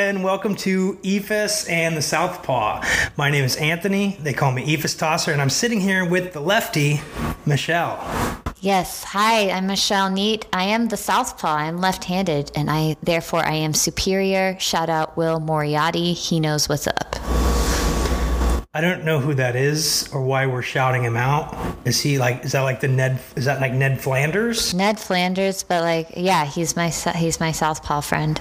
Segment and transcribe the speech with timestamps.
[0.00, 2.82] And welcome to Eephus and the Southpaw.
[3.18, 4.16] My name is Anthony.
[4.22, 7.02] They call me Eephus Tosser, and I'm sitting here with the lefty,
[7.44, 7.98] Michelle.
[8.60, 10.46] Yes, hi, I'm Michelle Neat.
[10.54, 11.54] I am the southpaw.
[11.54, 14.58] I'm left-handed, and I therefore I am superior.
[14.58, 16.14] Shout out Will Moriarty.
[16.14, 17.16] He knows what's up.
[18.72, 21.54] I don't know who that is or why we're shouting him out.
[21.84, 22.44] Is he like?
[22.44, 23.20] Is that like the Ned?
[23.36, 24.72] Is that like Ned Flanders?
[24.72, 28.40] Ned Flanders, but like, yeah, he's my he's my southpaw friend.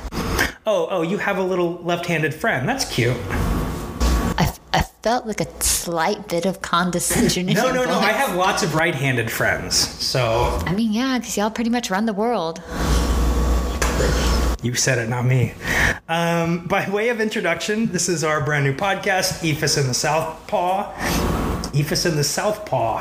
[0.65, 2.67] Oh, oh, you have a little left-handed friend.
[2.67, 3.17] That's cute.
[3.31, 7.47] I, I felt like a slight bit of condescension.
[7.53, 7.99] No, no, no.
[7.99, 9.75] I have lots of right-handed friends.
[9.75, 12.61] So I mean, yeah, because y'all pretty much run the world.
[14.61, 15.53] You said it, not me.
[16.09, 21.38] Um, by way of introduction, this is our brand new podcast, Eephus in the Southpaw.
[21.73, 22.97] Eephus in the Southpaw.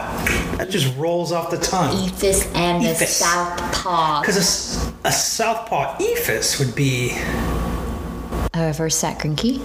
[0.57, 1.97] That just rolls off the tongue.
[1.97, 3.07] Eephus and the Eephus.
[3.07, 4.21] southpaw.
[4.21, 7.13] Because a, a Southpaw Eephus would be.
[8.55, 9.63] A reverse saccharine key.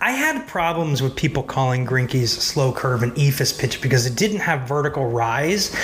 [0.00, 4.40] I had problems with people calling Greinke's slow curve an Eephus pitch because it didn't
[4.40, 5.74] have vertical rise.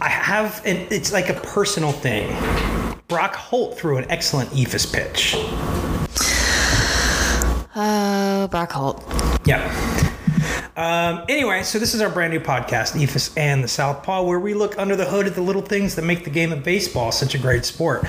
[0.00, 2.28] I have, and it's like a personal thing.
[3.08, 5.34] Brock Holt threw an excellent EFIS pitch.
[7.74, 9.02] Oh, Brock Holt.
[9.46, 10.11] Yeah.
[10.74, 14.54] Um, anyway, so this is our brand new podcast, Eephus and the Southpaw, where we
[14.54, 17.34] look under the hood at the little things that make the game of baseball such
[17.34, 18.06] a great sport.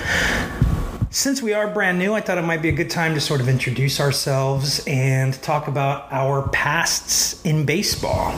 [1.10, 3.40] Since we are brand new, I thought it might be a good time to sort
[3.40, 8.32] of introduce ourselves and talk about our pasts in baseball.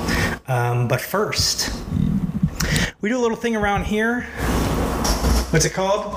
[0.49, 1.73] Um, but first,
[3.01, 4.27] we do a little thing around here.
[5.57, 6.15] What's it called?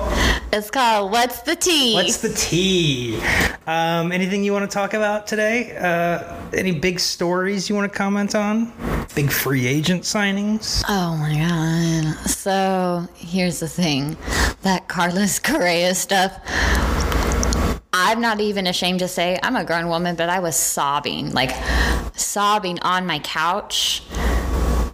[0.52, 1.94] It's called What's the Tea?
[1.94, 3.18] What's the tea?
[3.66, 5.74] Um, anything you want to talk about today?
[5.78, 8.70] Uh, any big stories you want to comment on?
[9.14, 10.84] Big free agent signings?
[10.90, 12.28] Oh my god.
[12.28, 14.18] So here's the thing
[14.60, 16.38] that Carlos Correa stuff.
[17.94, 21.52] I'm not even ashamed to say I'm a grown woman, but I was sobbing, like
[22.14, 24.02] sobbing on my couch.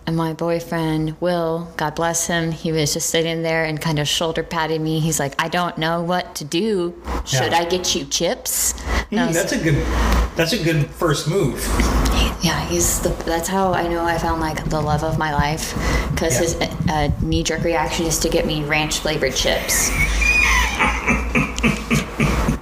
[0.07, 4.07] And my boyfriend, Will, God bless him, he was just sitting there and kind of
[4.07, 5.01] shoulder patting me.
[5.01, 6.95] He's like, I don't know what to do.
[7.25, 7.59] Should Yeah.
[7.59, 8.75] I get you chips?
[9.11, 9.75] Was that's a good.
[10.37, 11.61] That's a good first move.
[12.43, 13.09] yeah, he's the.
[13.25, 15.73] That's how I know I found like the love of my life,
[16.13, 16.67] because Yeah.
[16.67, 19.91] his uh, knee-jerk reaction is to get me ranch flavored chips.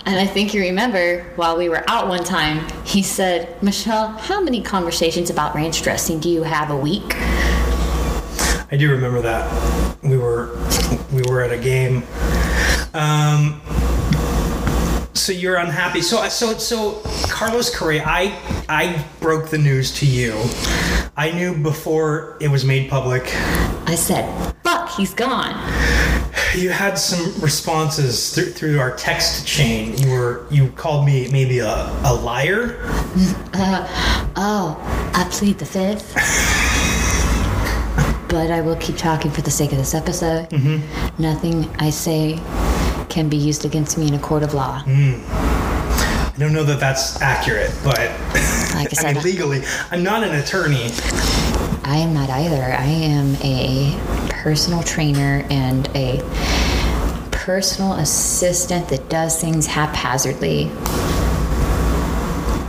[0.07, 4.41] and I think you remember while we were out one time, he said, "Michelle, how
[4.41, 7.17] many conversations about ranch dressing do you have a week?"
[8.71, 9.97] I do remember that.
[10.03, 10.59] We were
[11.13, 12.03] we were at a game.
[12.93, 13.61] Um,
[15.15, 16.03] so you're unhappy.
[16.03, 18.05] So so so Carlos Correa.
[18.05, 18.39] I
[18.69, 20.35] I broke the news to you.
[21.17, 23.23] I knew before it was made public.
[23.87, 25.55] I said, "Fuck, he's gone."
[26.55, 29.97] You had some responses through, through our text chain.
[29.99, 31.69] You were you called me maybe a,
[32.05, 32.79] a liar.
[34.37, 34.77] Oh,
[35.15, 36.15] I plead the fifth.
[38.29, 40.49] but I will keep talking for the sake of this episode.
[40.51, 41.23] Mm-hmm.
[41.23, 42.41] Nothing I say
[43.09, 44.83] can be used against me in a court of law.
[44.87, 47.99] I don't know that that's accurate, but
[48.75, 50.91] Like I I said, mean legally, I'm not an attorney.
[51.85, 52.63] I am not either.
[52.63, 53.93] I am a
[54.45, 56.19] personal trainer and a
[57.31, 60.69] personal assistant that does things haphazardly.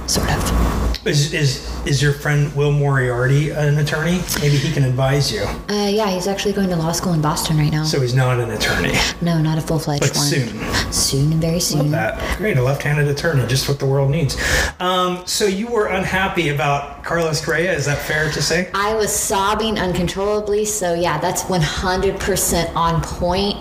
[0.07, 0.84] Sort of.
[1.06, 4.22] Is, is is your friend Will Moriarty an attorney?
[4.42, 5.44] Maybe he can advise you.
[5.69, 7.84] Uh, yeah, he's actually going to law school in Boston right now.
[7.84, 8.94] So he's not an attorney.
[9.22, 10.25] no, not a full fledged But one.
[10.25, 10.92] soon.
[10.92, 11.80] Soon very soon.
[11.80, 14.36] Love That great, a left-handed attorney, just what the world needs.
[14.80, 17.72] Um, so you were unhappy about Carlos Correa?
[17.72, 18.72] Is that fair to say?
[18.74, 23.57] I was sobbing uncontrollably, so yeah, that's 100% on point.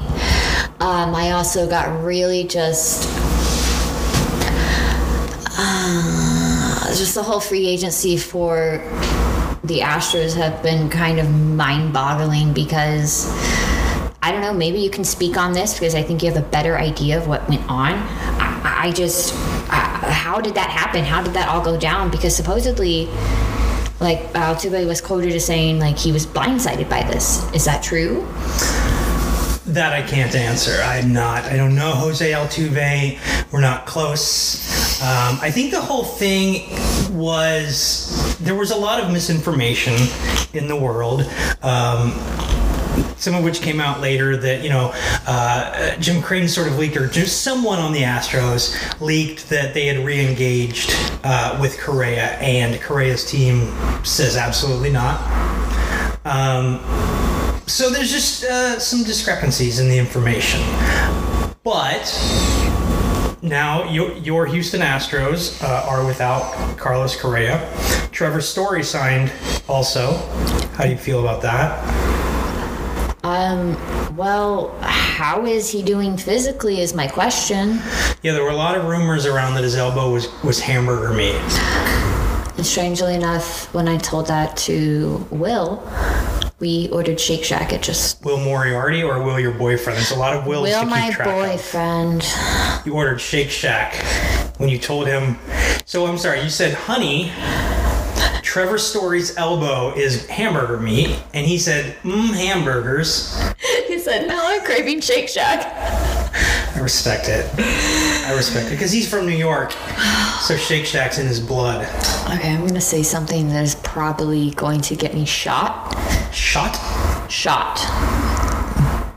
[0.80, 3.33] Um, I also got really just.
[6.98, 8.78] Just the whole free agency for
[9.64, 13.32] the Astros have been kind of mind boggling because.
[14.22, 16.48] I don't know, maybe you can speak on this because I think you have a
[16.48, 17.92] better idea of what went on.
[17.92, 19.34] I, I just.
[19.68, 21.04] How did that happen?
[21.04, 22.10] How did that all go down?
[22.10, 23.06] Because supposedly
[24.00, 27.50] like Altuve was quoted as saying like he was blindsided by this.
[27.52, 28.26] Is that true?
[29.66, 30.78] That I can't answer.
[30.82, 31.44] I'm not.
[31.44, 33.52] I don't know Jose Altuve.
[33.52, 34.83] We're not close.
[35.02, 36.70] Um, I think the whole thing
[37.16, 39.94] was there was a lot of misinformation
[40.52, 41.22] in the world.
[41.62, 42.12] Um,
[43.16, 44.92] some of which came out later that you know
[45.26, 49.86] uh, Jim Crane sort of leaked, or just someone on the Astros leaked that they
[49.86, 50.94] had re-engaged
[51.24, 53.72] uh, with Correa, and Correa's team
[54.04, 55.20] says absolutely not.
[56.24, 56.78] Um,
[57.66, 60.60] so there's just uh, some discrepancies in the information,
[61.64, 62.04] but
[63.44, 67.70] now your, your Houston Astros uh, are without Carlos Correa.
[68.10, 69.30] Trevor Story signed
[69.68, 70.16] also.
[70.74, 72.24] How do you feel about that?
[73.22, 73.76] Um,
[74.16, 77.80] well, how is he doing physically is my question.
[78.22, 81.34] Yeah, there were a lot of rumors around that his elbow was, was hamburger meat.
[82.56, 85.82] And strangely enough, when I told that to Will,
[86.60, 87.72] we ordered Shake Shack.
[87.72, 89.96] It just Will Moriarty or Will your boyfriend?
[89.96, 91.34] There's a lot of Wills Will, to keep my track of.
[91.50, 92.26] boyfriend.
[92.86, 93.94] You ordered Shake Shack
[94.58, 95.36] when you told him.
[95.84, 97.32] So I'm sorry, you said, honey,
[98.42, 101.18] Trevor Story's elbow is hamburger meat.
[101.34, 103.36] And he said, mmm, hamburgers.
[103.88, 105.62] He said, "No, I'm craving Shake Shack."
[106.84, 107.50] I respect it.
[108.26, 108.70] I respect it.
[108.72, 109.72] Because he's from New York.
[110.42, 111.86] So Shake Shack's in his blood.
[112.30, 115.96] Okay, I'm gonna say something that is probably going to get me shot.
[116.30, 116.76] Shot?
[117.30, 117.78] Shot.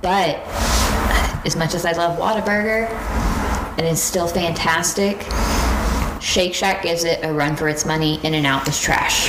[0.02, 0.40] But
[1.46, 2.90] as much as I love Whataburger,
[3.78, 5.19] and it's still fantastic,
[6.22, 8.22] Shake Shack gives it a run for its money.
[8.24, 9.28] In and Out is trash.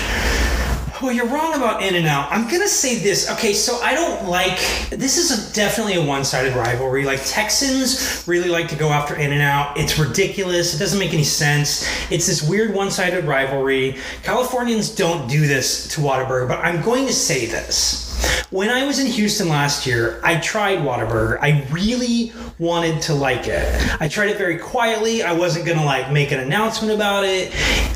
[1.00, 2.31] Well, you're wrong about In and Out.
[2.33, 3.31] I'm gonna say this.
[3.31, 4.59] Okay, so I don't like.
[4.91, 7.05] This is a, definitely a one-sided rivalry.
[7.05, 9.79] Like Texans really like to go after In and Out.
[9.79, 10.75] It's ridiculous.
[10.75, 11.89] It doesn't make any sense.
[12.11, 13.97] It's this weird one-sided rivalry.
[14.25, 18.09] Californians don't do this to Whataburger, but I'm going to say this.
[18.50, 21.39] When I was in Houston last year, I tried Whataburger.
[21.41, 24.00] I really wanted to like it.
[24.00, 25.23] I tried it very quietly.
[25.23, 27.53] I wasn't gonna like make an announcement about it.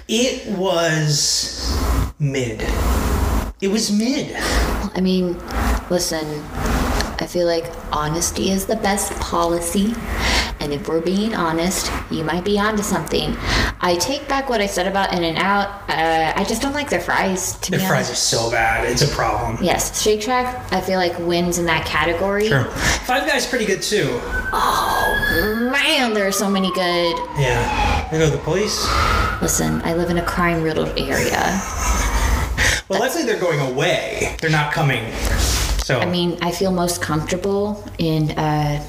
[0.08, 1.76] It was
[2.18, 2.60] mid.
[3.60, 4.34] It was mid.
[4.94, 5.38] I mean,
[5.90, 6.26] listen,
[7.20, 9.94] I feel like honesty is the best policy.
[10.62, 13.34] And if we're being honest, you might be onto something.
[13.80, 15.68] I take back what I said about In and Out.
[15.90, 17.58] Uh, I just don't like their fries.
[17.62, 18.88] To Their fries are so bad.
[18.88, 19.58] It's a problem.
[19.60, 20.72] Yes, Shake Shack.
[20.72, 22.46] I feel like wins in that category.
[22.46, 22.64] Sure.
[22.66, 24.20] Five Guys pretty good too.
[24.52, 27.16] Oh man, there are so many good.
[27.36, 28.08] Yeah.
[28.12, 28.86] They know the police.
[29.42, 31.60] Listen, I live in a crime-riddled area.
[32.88, 34.36] Well, likely they're going away.
[34.40, 35.12] They're not coming.
[35.82, 38.80] So I mean, I feel most comfortable in uh,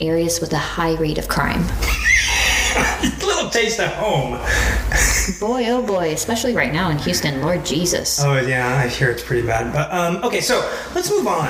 [0.00, 1.64] areas with a high rate of crime.
[3.38, 4.32] little taste of home.
[5.38, 7.40] Boy, oh boy, especially right now in Houston.
[7.42, 8.20] Lord Jesus.
[8.22, 9.72] Oh yeah, I hear it's pretty bad.
[9.72, 10.58] But um, okay, so
[10.94, 11.48] let's move on.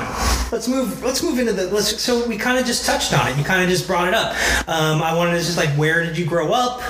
[0.53, 1.03] Let's move.
[1.03, 1.71] Let's move into the.
[1.71, 2.01] Let's.
[2.01, 3.39] So we kind of just touched on it.
[3.39, 4.33] You kind of just brought it up.
[4.69, 6.81] Um, I wanted to just like, where did you grow up?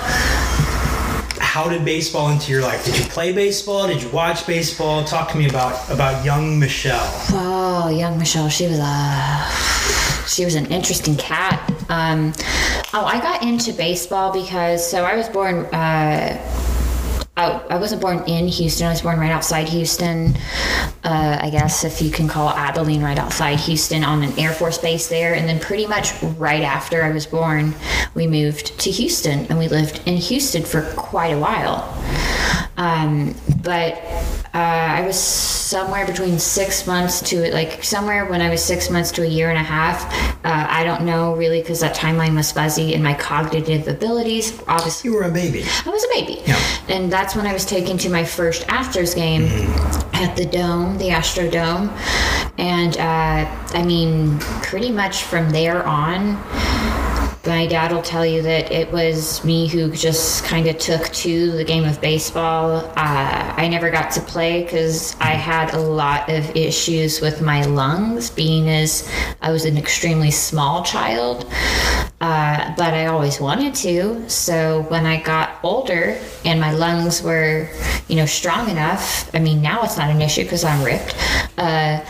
[1.39, 2.85] How did baseball into your life?
[2.85, 3.87] Did you play baseball?
[3.87, 5.03] Did you watch baseball?
[5.03, 7.09] Talk to me about about young Michelle.
[7.31, 11.59] Oh, young Michelle, she was a she was an interesting cat.
[11.89, 12.33] Um,
[12.93, 15.65] oh, I got into baseball because so I was born.
[15.65, 16.45] Uh,
[17.35, 18.87] I, I wasn't born in Houston.
[18.87, 20.35] I was born right outside Houston.
[21.05, 24.77] Uh, I guess if you can call Abilene right outside Houston on an Air Force
[24.77, 25.35] base there.
[25.35, 27.73] And then pretty much right after I was born,
[28.13, 31.95] we moved to Houston and we lived in Houston for quite a while.
[32.79, 33.95] Um, but
[34.53, 34.57] uh,
[34.99, 39.23] I was somewhere between six months to like somewhere when I was six months to
[39.23, 40.01] a year and a half.
[40.45, 44.57] Uh, I don't know really because that timeline was fuzzy and my cognitive abilities.
[44.67, 45.63] Obviously, You were a baby.
[45.85, 46.57] I was a baby, Yeah.
[46.87, 49.43] and that's when I was taken to my first Astros game
[50.13, 51.89] at the Dome, the Astrodome.
[52.57, 53.45] And uh,
[53.77, 56.37] I mean, pretty much from there on.
[57.45, 61.51] My dad will tell you that it was me who just kind of took to
[61.53, 62.77] the game of baseball.
[62.97, 67.63] Uh, I never got to play because I had a lot of issues with my
[67.63, 69.09] lungs, being as
[69.41, 71.49] I was an extremely small child.
[72.21, 74.29] Uh, but I always wanted to.
[74.29, 77.69] So when I got older and my lungs were,
[78.09, 81.15] you know, strong enough, I mean, now it's not an issue because I'm ripped.
[81.57, 82.03] Uh,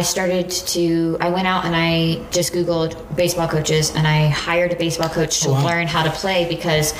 [0.00, 4.72] I started to, I went out and I just Googled baseball coaches and I hired
[4.72, 5.62] a baseball coach to Wow.
[5.62, 6.94] learn how to play because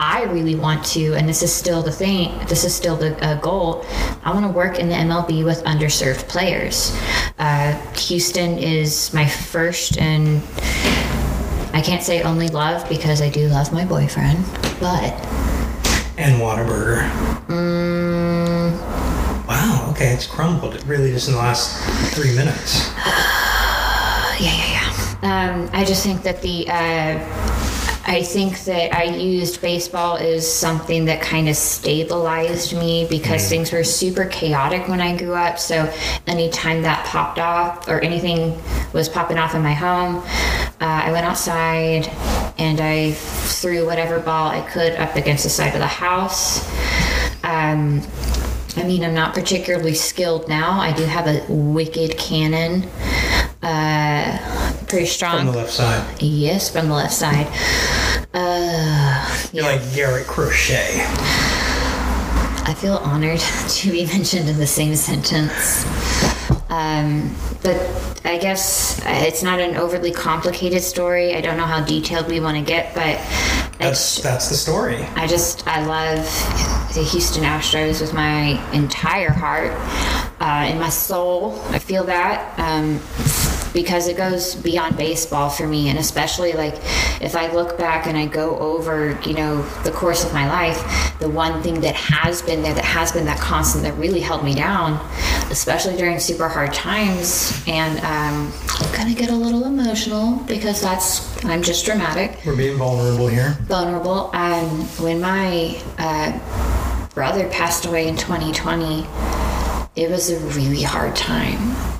[0.00, 3.36] I really want to, and this is still the thing, this is still the uh,
[3.40, 3.84] goal.
[4.24, 6.92] I want to work in the MLB with underserved players.
[7.38, 7.70] Uh,
[8.08, 10.42] Houston is my first and
[11.72, 14.44] I can't say only love because I do love my boyfriend,
[14.80, 15.12] but
[16.18, 17.08] And Whataburger.
[17.46, 18.19] mm, Wow,
[20.00, 20.74] okay, it's crumbled.
[20.74, 21.76] It really just in the last
[22.14, 22.88] three minutes.
[24.40, 24.90] yeah, yeah, yeah.
[25.22, 27.18] Um, I just think that the uh,
[28.06, 33.72] I think that I used baseball as something that kind of stabilized me because things
[33.72, 35.58] were super chaotic when I grew up.
[35.58, 35.92] So
[36.26, 38.58] anytime that popped off or anything
[38.94, 40.24] was popping off in my home,
[40.80, 42.08] uh, I went outside
[42.58, 46.66] and I threw whatever ball I could up against the side of the house.
[47.44, 48.00] Um,
[48.76, 50.78] I mean, I'm not particularly skilled now.
[50.80, 52.84] I do have a wicked cannon.
[53.62, 54.38] Uh,
[54.88, 55.38] pretty strong.
[55.38, 56.22] From the left side.
[56.22, 57.46] Yes, from the left side.
[58.32, 61.04] Uh, You're like Garrett Crochet.
[62.64, 65.84] I feel honored to be mentioned in the same sentence.
[66.70, 67.76] Um, but
[68.24, 71.34] I guess it's not an overly complicated story.
[71.34, 73.18] I don't know how detailed we want to get, but
[73.78, 75.02] That's that's the story.
[75.16, 76.24] I just I love
[76.94, 79.70] the Houston Astros with my entire heart
[80.40, 81.60] uh, and my soul.
[81.68, 83.00] I feel that um,
[83.72, 86.74] because it goes beyond baseball for me, and especially like
[87.20, 91.18] if I look back and I go over, you know, the course of my life,
[91.20, 94.44] the one thing that has been there, that has been that constant, that really held
[94.44, 94.94] me down,
[95.50, 101.28] especially during super hard times, and um, I'm gonna get a little emotional because that's
[101.44, 103.56] I'm just dramatic We're being vulnerable here.
[103.62, 104.30] vulnerable.
[104.34, 109.06] Um, when my uh, brother passed away in 2020,
[109.96, 111.58] it was a really hard time.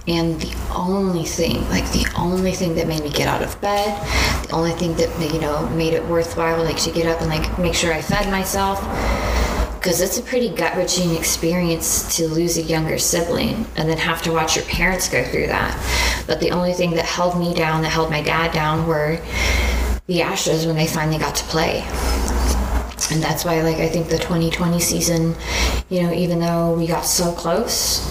[0.08, 3.94] And the only thing, like the only thing that made me get out of bed,
[4.46, 7.58] the only thing that you know made it worthwhile, like to get up and like
[7.58, 8.80] make sure I fed myself,
[9.78, 14.20] because it's a pretty gut wrenching experience to lose a younger sibling and then have
[14.22, 15.74] to watch your parents go through that.
[16.26, 19.18] But the only thing that held me down, that held my dad down, were
[20.06, 21.82] the Ashes when they finally got to play.
[23.12, 25.34] And that's why, like, I think the 2020 season,
[25.88, 28.06] you know, even though we got so close,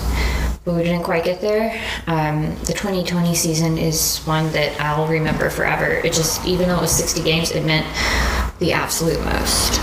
[0.70, 5.50] but we didn't quite get there, um, the 2020 season is one that I'll remember
[5.50, 5.86] forever.
[5.86, 7.88] It just, even though it was 60 games, it meant
[8.60, 9.80] the absolute most.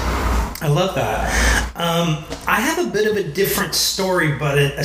[0.63, 1.27] I love that.
[1.75, 4.83] Um, I have a bit of a different story, but a, a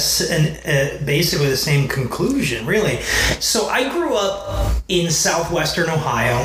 [0.66, 3.02] a- basically the same conclusion, really.
[3.40, 6.40] So I grew up in southwestern Ohio,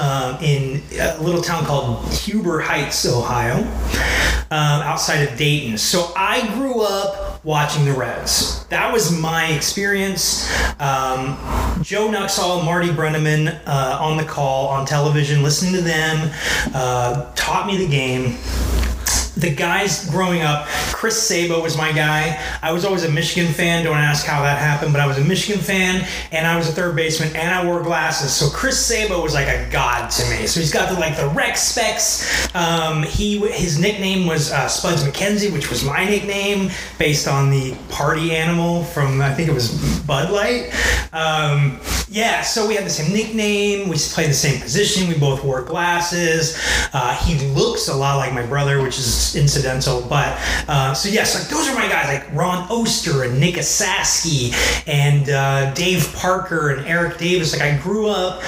[0.00, 3.56] um, in a little town called Huber Heights, Ohio,
[4.52, 5.78] um, outside of Dayton.
[5.78, 8.64] So I grew up watching the Reds.
[8.66, 10.50] That was my experience.
[10.80, 11.36] Um,
[11.82, 16.32] Joe Nuxhall, Marty Brennaman uh, on the call on television, listening to them,
[16.74, 18.38] uh, taught me the game
[19.36, 22.40] the guys growing up, Chris Sabo was my guy.
[22.62, 23.84] I was always a Michigan fan.
[23.84, 26.72] Don't ask how that happened, but I was a Michigan fan, and I was a
[26.72, 28.32] third baseman, and I wore glasses.
[28.32, 30.46] So Chris Sabo was like a god to me.
[30.46, 32.54] So he's got the like the rec specs.
[32.54, 37.76] Um, he his nickname was uh, Spuds MacKenzie, which was my nickname based on the
[37.90, 40.72] party animal from I think it was Bud Light.
[41.12, 43.88] Um, yeah, so we had the same nickname.
[43.88, 45.08] We played the same position.
[45.08, 46.60] We both wore glasses.
[46.92, 50.02] Uh, he looks a lot like my brother, which is incidental.
[50.02, 50.38] But
[50.68, 54.52] uh, so yes, like those are my guys, like Ron Oester and Nick Esasky
[54.86, 57.52] and uh, Dave Parker and Eric Davis.
[57.52, 58.42] Like I grew up.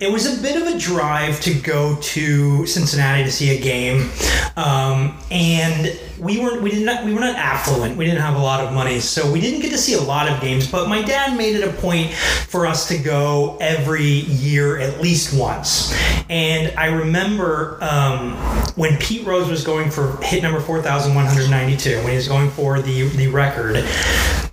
[0.00, 4.10] It was a bit of a drive to go to Cincinnati to see a game,
[4.56, 7.96] um, and we weren't we did not we were not affluent.
[7.96, 10.30] We didn't have a lot of money, so we didn't get to see a lot
[10.30, 10.70] of games.
[10.70, 15.38] But my dad made it a point for us to go every year at least
[15.38, 15.94] once.
[16.28, 18.32] And I remember um,
[18.76, 22.10] when Pete Rose was going for hit number four thousand one hundred ninety two, when
[22.10, 23.84] he was going for the the record.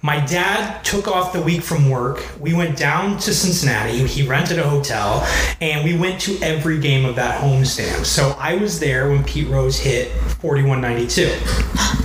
[0.02, 2.26] My dad took off the week from work.
[2.40, 4.08] We went down to Cincinnati.
[4.08, 5.28] He rented a hotel,
[5.60, 8.06] and we went to every game of that homestand.
[8.06, 11.99] So I was there when Pete Rose hit 4192.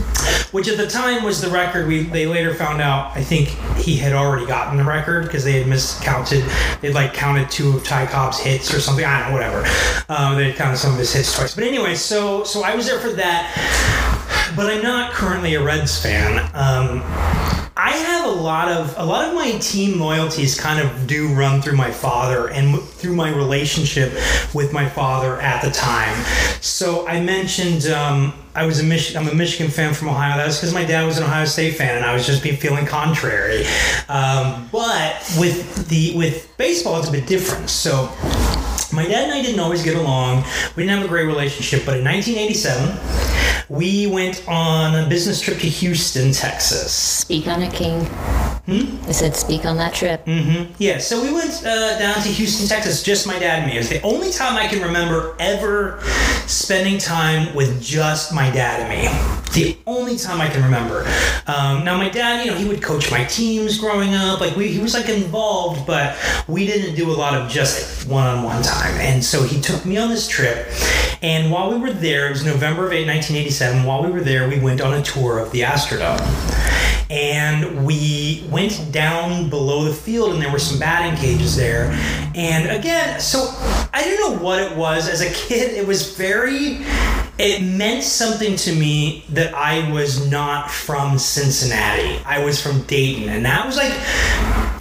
[0.55, 1.89] Which at the time was the record.
[1.89, 3.11] We they later found out.
[3.17, 6.45] I think he had already gotten the record because they had miscounted.
[6.81, 9.05] They'd like counted two of Ty Cobb's hits or something.
[9.05, 9.67] I don't know, whatever.
[10.09, 11.57] Um, they had counted some of his hits twice.
[11.57, 13.51] But anyway, so so I was there for that.
[14.55, 16.49] But I'm not currently a Reds fan.
[16.55, 17.03] Um,
[17.85, 21.61] I have a lot of a lot of my team loyalties kind of do run
[21.61, 24.11] through my father and through my relationship
[24.55, 26.17] with my father at the time.
[26.63, 30.39] So I mentioned um, I was a Mich- I'm a Michigan fan from Ohio.
[30.39, 32.57] That was because my dad was an Ohio State fan, and I was just be
[32.57, 33.67] feeling contrary.
[34.09, 37.69] Um, but with the with baseball, it's a bit different.
[37.69, 38.11] So.
[38.95, 40.45] My dad and I didn't always get along.
[40.77, 45.59] We didn't have a great relationship, but in 1987, we went on a business trip
[45.59, 46.93] to Houston, Texas.
[46.93, 48.05] Speak on it, King.
[48.67, 48.97] Hmm?
[49.09, 50.25] I said speak on that trip.
[50.27, 50.73] Mm-hmm.
[50.79, 53.75] Yeah, so we went uh, down to Houston, Texas, just my dad and me.
[53.75, 56.01] It was the only time I can remember ever
[56.47, 59.45] spending time with just my dad and me.
[59.55, 61.07] The only time I can remember.
[61.47, 64.41] Um, now, my dad, you know, he would coach my teams growing up.
[64.41, 66.17] Like, we, he was like involved, but
[66.49, 68.84] we didn't do a lot of just one on one time.
[68.93, 70.69] And so he took me on this trip.
[71.23, 73.85] And while we were there, it was November of 1987.
[73.85, 76.21] While we were there, we went on a tour of the Astrodome.
[77.11, 81.91] And we went down below the field and there were some batting cages there.
[82.35, 83.49] And again so
[83.93, 85.09] i didn't know what it was.
[85.09, 86.85] As a kid it was very
[87.39, 92.23] it meant something to me that i was not from cincinnati.
[92.25, 93.29] I was from dayton.
[93.29, 93.93] And that was like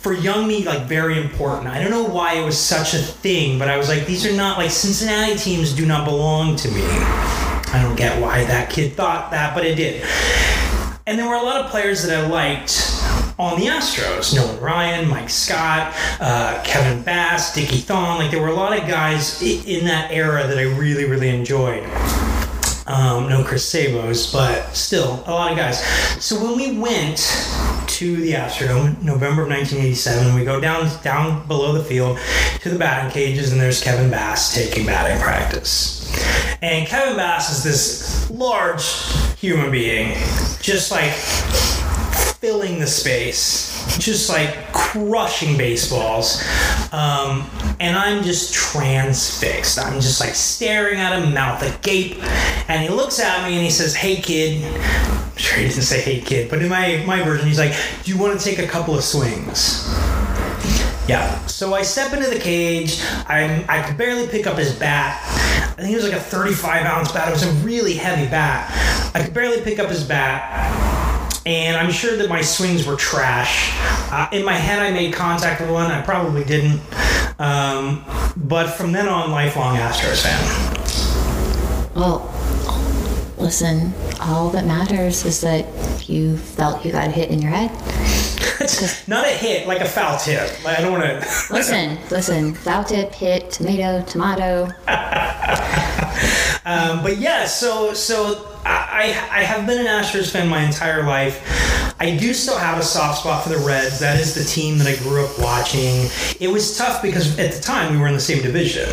[0.03, 3.57] for young me like very important i don't know why it was such a thing
[3.57, 6.83] but i was like these are not like cincinnati teams do not belong to me
[6.83, 10.03] i don't get why that kid thought that but it did
[11.05, 12.79] and there were a lot of players that I liked
[13.37, 14.33] on the Astros.
[14.33, 18.19] Nolan Ryan, Mike Scott, uh, Kevin Bass, Dickie Thon.
[18.19, 21.83] Like there were a lot of guys in that era that I really, really enjoyed.
[22.87, 25.83] Um, no Chris Sabos, but still a lot of guys.
[26.23, 27.19] So when we went
[27.93, 32.17] to the Astrodome, November of 1987, we go down down below the field
[32.61, 36.11] to the batting cages, and there's Kevin Bass taking batting practice.
[36.63, 38.83] And Kevin Bass is this large
[39.37, 40.17] human being,
[40.59, 41.11] just like
[42.43, 46.43] filling the space, just like crushing baseballs.
[46.91, 49.79] Um, and I'm just transfixed.
[49.79, 52.21] I'm just like staring at him, mouth agape.
[52.67, 54.61] And he looks at me and he says, Hey, kid.
[54.61, 58.11] I'm sure he didn't say, Hey, kid, but in my, my version, he's like, Do
[58.11, 59.87] you want to take a couple of swings?
[61.07, 61.45] Yeah.
[61.45, 62.99] So I step into the cage.
[63.25, 65.17] I I could barely pick up his bat.
[65.77, 67.29] I think it was like a 35 ounce bat.
[67.29, 68.69] It was a really heavy bat.
[69.15, 70.92] I could barely pick up his bat.
[71.45, 73.71] And I'm sure that my swings were trash.
[74.11, 75.91] Uh, in my head, I made contact with one.
[75.91, 76.79] I probably didn't.
[77.37, 78.05] Um,
[78.37, 80.39] but from then on, lifelong Astros fan.
[81.95, 82.31] Well,
[83.37, 85.65] listen, all that matters is that
[86.07, 87.71] you felt you got a hit in your head.
[89.07, 90.63] Not a hit, like a foul tip.
[90.63, 91.17] Like, I don't want to.
[91.53, 94.63] listen, listen, foul tip, hit, tomato, tomato.
[96.65, 101.41] um, but yeah, so so I I have been an Astros fan my entire life.
[101.99, 103.99] I do still have a soft spot for the Reds.
[103.99, 106.09] That is the team that I grew up watching.
[106.39, 108.89] It was tough because at the time we were in the same division.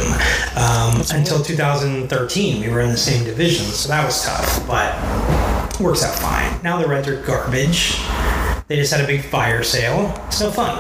[0.57, 4.67] Um, until 2013, we were in the same division, so that was tough.
[4.67, 4.95] But
[5.81, 6.63] works out fine.
[6.63, 7.97] Now the Reds are garbage.
[8.69, 10.15] They just had a big fire sale.
[10.27, 10.79] It's no fun.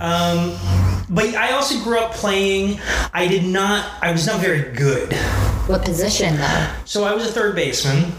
[0.00, 0.58] Um,
[1.08, 2.80] but I also grew up playing.
[3.12, 3.90] I did not.
[4.02, 5.16] I was not very good.
[5.66, 6.70] What position though?
[6.84, 8.12] So I was a third baseman.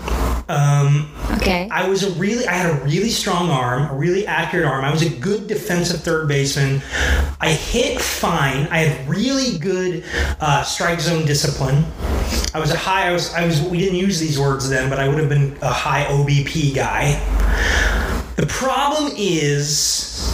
[0.49, 1.69] Um, okay.
[1.71, 2.47] I was a really.
[2.47, 4.83] I had a really strong arm, a really accurate arm.
[4.83, 6.81] I was a good defensive third baseman.
[7.39, 8.67] I hit fine.
[8.71, 10.03] I had really good
[10.39, 11.85] uh, strike zone discipline.
[12.55, 13.09] I was a high.
[13.09, 13.31] I was.
[13.35, 13.61] I was.
[13.61, 17.19] We didn't use these words then, but I would have been a high OBP guy.
[18.37, 20.33] The problem is,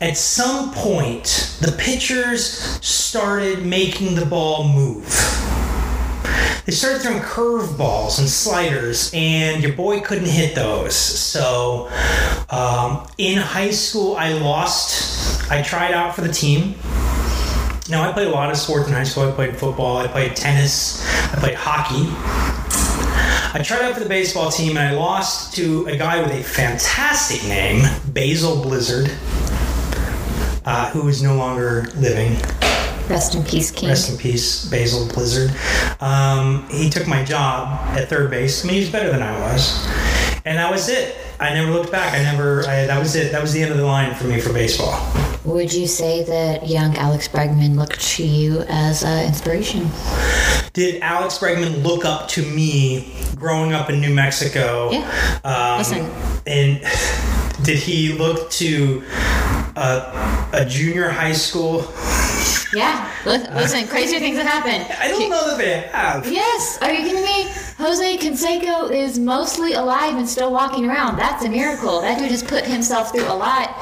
[0.00, 5.06] at some point, the pitchers started making the ball move.
[6.66, 10.94] They started throwing curveballs and sliders, and your boy couldn't hit those.
[10.94, 11.90] So,
[12.50, 15.50] um, in high school, I lost.
[15.50, 16.74] I tried out for the team.
[17.88, 19.28] Now, I played a lot of sports in high school.
[19.28, 22.06] I played football, I played tennis, I played hockey.
[23.52, 26.42] I tried out for the baseball team and I lost to a guy with a
[26.44, 29.10] fantastic name, Basil Blizzard,
[30.64, 32.36] uh, who is no longer living.
[33.10, 33.88] Rest in peace, King.
[33.88, 35.50] Rest in peace, Basil Blizzard.
[36.00, 38.64] Um, he took my job at third base.
[38.64, 39.84] I mean, he was better than I was.
[40.44, 41.16] and that was it.
[41.40, 42.14] I never looked back.
[42.14, 42.60] I never.
[42.68, 43.32] I, that was it.
[43.32, 44.94] That was the end of the line for me for baseball.
[45.44, 49.88] Would you say that young Alex Bregman looked to you as an inspiration?
[50.72, 54.90] Did Alex Bregman look up to me growing up in New Mexico?
[54.92, 55.40] Yeah.
[55.42, 56.10] Um, Listen.
[56.46, 56.80] And
[57.64, 59.02] did he look to
[59.74, 61.84] a, a junior high school?
[62.72, 63.10] Yeah.
[63.26, 64.86] Listen, crazier things have happened.
[65.00, 66.30] I don't know that they have.
[66.30, 67.50] Yes, are you kidding me?
[67.78, 71.16] Jose Canseco is mostly alive and still walking around.
[71.16, 72.00] That's a miracle.
[72.00, 73.74] That dude has put himself through a lot.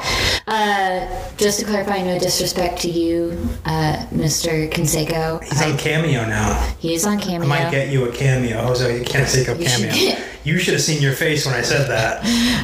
[0.47, 4.69] Uh, just to clarify, no disrespect to you, uh, Mr.
[4.71, 5.43] Canseco.
[5.43, 6.59] He's on Cameo now.
[6.79, 7.45] He is on Cameo.
[7.45, 9.03] I might get you a cameo, Jose.
[9.03, 9.93] Canseco can't take a You should cameo.
[10.15, 12.23] get- You should have seen your face when I said that.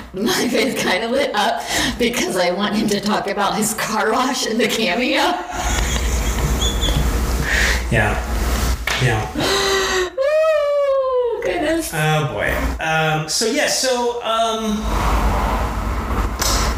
[0.13, 1.61] My face kind of lit up
[1.99, 5.21] because I want him to talk about his car wash in the Cameo.
[7.91, 8.15] Yeah.
[9.03, 9.29] Yeah.
[10.17, 11.91] Ooh, goodness.
[11.93, 12.51] Oh boy.
[12.83, 13.67] Um, so yeah.
[13.67, 14.77] So um,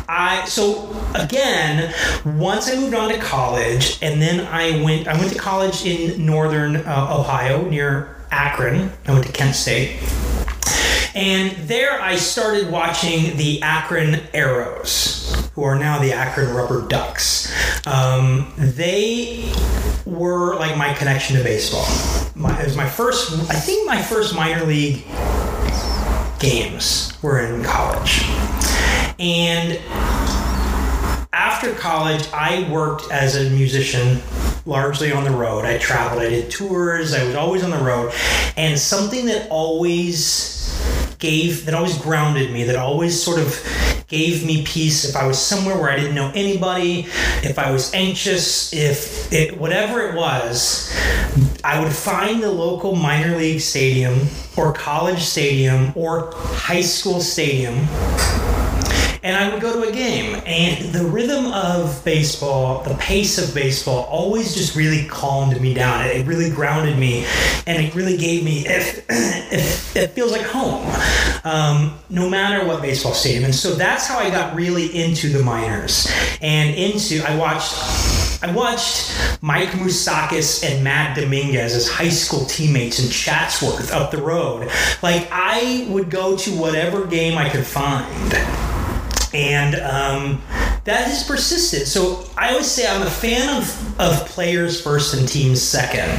[0.09, 1.93] I so again
[2.25, 5.07] once I moved on to college, and then I went.
[5.07, 8.91] I went to college in northern uh, Ohio near Akron.
[9.05, 9.99] I went to Kent State.
[11.15, 17.53] And there I started watching the Akron Aeros, who are now the Akron Rubber Ducks.
[17.87, 19.51] Um, they
[20.05, 21.85] were like my connection to baseball.
[22.35, 25.03] My, it was my first, I think my first minor league
[26.39, 28.23] games were in college.
[29.19, 29.79] And
[31.33, 34.21] after college, I worked as a musician
[34.65, 35.65] largely on the road.
[35.65, 38.13] I traveled, I did tours, I was always on the road.
[38.55, 40.56] And something that always
[41.19, 43.59] gave, that always grounded me, that always sort of
[44.07, 45.09] gave me peace.
[45.09, 47.07] If I was somewhere where I didn't know anybody,
[47.43, 50.95] if I was anxious, if it, whatever it was,
[51.63, 57.87] I would find the local minor league stadium or college stadium or high school stadium
[59.23, 60.41] and I would go to a game.
[60.45, 66.05] And the rhythm of baseball, the pace of baseball, always just really calmed me down.
[66.05, 67.25] It, really grounded me,
[67.65, 68.65] and it really gave me.
[68.65, 70.85] It, it, it feels like home,
[71.45, 73.45] um, no matter what baseball stadium.
[73.45, 77.23] And so that's how I got really into the minors and into.
[77.25, 77.73] I watched.
[78.39, 84.21] I watched Mike Moustakas and Matt Dominguez as high school teammates in Chatsworth up the
[84.21, 84.69] road.
[85.01, 88.66] Like I would go to whatever game I could find
[89.37, 90.41] and um,
[90.85, 91.87] that has persisted.
[91.87, 96.09] So I always say I'm a fan of, of players first and teams second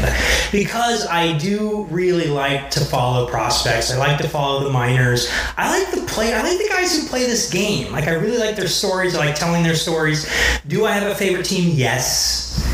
[0.53, 3.93] because I do really like to follow prospects.
[3.93, 5.29] I like to follow the minors.
[5.57, 6.33] I like the play.
[6.33, 7.91] I like the guys who play this game.
[7.91, 9.17] Like I really like their stories.
[9.17, 10.31] I like telling their stories.
[10.69, 11.73] Do I have a favorite team?
[11.75, 12.65] Yes,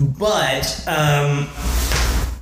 [0.00, 1.48] but um,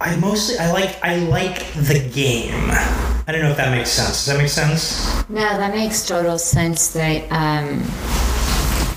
[0.01, 3.12] I mostly I like I like the game.
[3.25, 4.25] I don't know if that makes sense.
[4.25, 5.29] Does that make sense?
[5.29, 7.85] No, that makes total sense that um,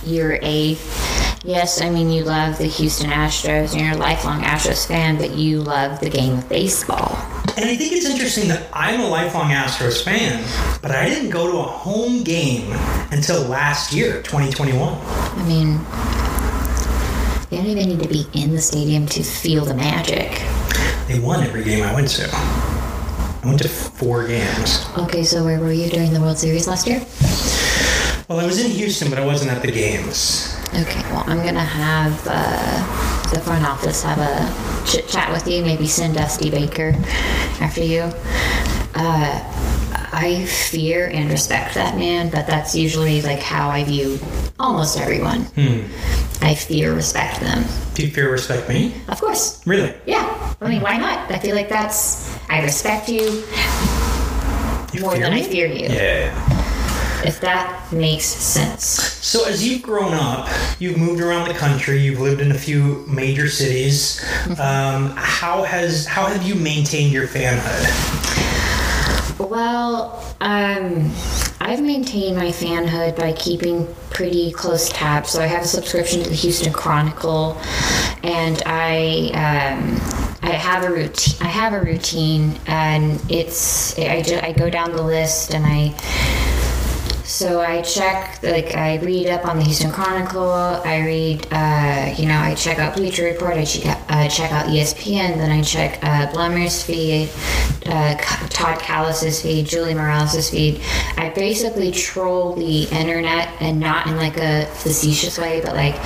[0.03, 0.77] you're a.
[1.43, 5.35] Yes, I mean, you love the Houston Astros and you're a lifelong Astros fan, but
[5.35, 7.15] you love the game of baseball.
[7.55, 10.43] And I think it's interesting that I'm a lifelong Astros fan,
[10.81, 12.71] but I didn't go to a home game
[13.11, 14.81] until last year, 2021.
[14.81, 15.73] I mean,
[17.51, 20.41] you don't even need to be in the stadium to feel the magic.
[21.07, 22.74] They won every game I went to.
[23.45, 24.83] I went to four games.
[24.97, 26.99] Okay, so where were you during the World Series last year?
[28.27, 30.57] Well, I was in Houston, but I wasn't at the games.
[30.69, 35.61] Okay, well, I'm gonna have uh, the front office have a chit chat with you.
[35.61, 36.95] Maybe send Dusty Baker
[37.61, 38.11] after you.
[38.95, 39.74] Uh,
[40.15, 44.17] I fear and respect that man, but that's usually like how I view
[44.57, 45.45] almost everyone.
[46.41, 47.65] I fear, respect them.
[47.95, 48.93] Do you fear respect me?
[49.09, 49.61] Of course.
[49.67, 49.93] Really?
[50.05, 50.55] Yeah.
[50.61, 51.29] I mean, why not?
[51.29, 52.33] I feel like that's.
[52.49, 53.43] I respect you
[54.93, 55.41] You more than me?
[55.41, 55.87] I fear you.
[55.89, 56.31] Yeah.
[57.25, 58.85] If that makes sense.
[58.85, 60.47] So as you've grown up,
[60.79, 64.23] you've moved around the country, you've lived in a few major cities.
[64.59, 68.44] Um, how has how have you maintained your fanhood?
[69.37, 71.11] Well, um,
[71.59, 75.31] I've maintained my fanhood by keeping pretty close tabs.
[75.31, 77.57] So I have a subscription to the Houston Chronicle,
[78.23, 79.99] and I um,
[80.41, 81.35] I have a routine.
[81.41, 85.93] I have a routine, and it's I, I go down the list and I.
[87.35, 90.49] So I check, like, I read up on the Houston Chronicle.
[90.49, 93.57] I read, uh, you know, I check out Bleacher Report.
[93.57, 95.35] I check out, uh, check out ESPN.
[95.35, 97.29] Then I check uh, Blummer's feed,
[97.87, 98.15] uh,
[98.47, 100.79] Todd Callis's feed, Julia Morales' feed.
[101.17, 106.01] I basically troll the internet, and not in like a facetious way, but like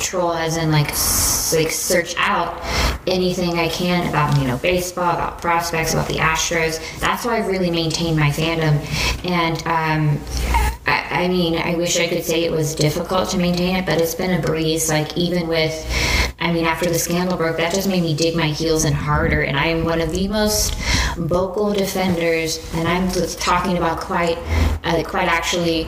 [0.00, 2.60] troll as in like like search out
[3.06, 6.80] anything I can about you know baseball, about prospects, about the Astros.
[6.98, 8.84] That's why I really maintain my fandom,
[9.24, 13.86] and um, I, mean, I wish I could say it was difficult to maintain it,
[13.86, 14.88] but it's been a breeze.
[14.88, 15.72] Like even with,
[16.40, 19.42] I mean, after the scandal broke, that just made me dig my heels in harder.
[19.42, 20.74] And I am one of the most
[21.16, 24.38] vocal defenders, and I'm talking about quite,
[24.84, 25.84] uh, quite actually,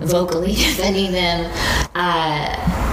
[0.00, 1.50] vocally defending them.
[1.94, 2.83] Uh,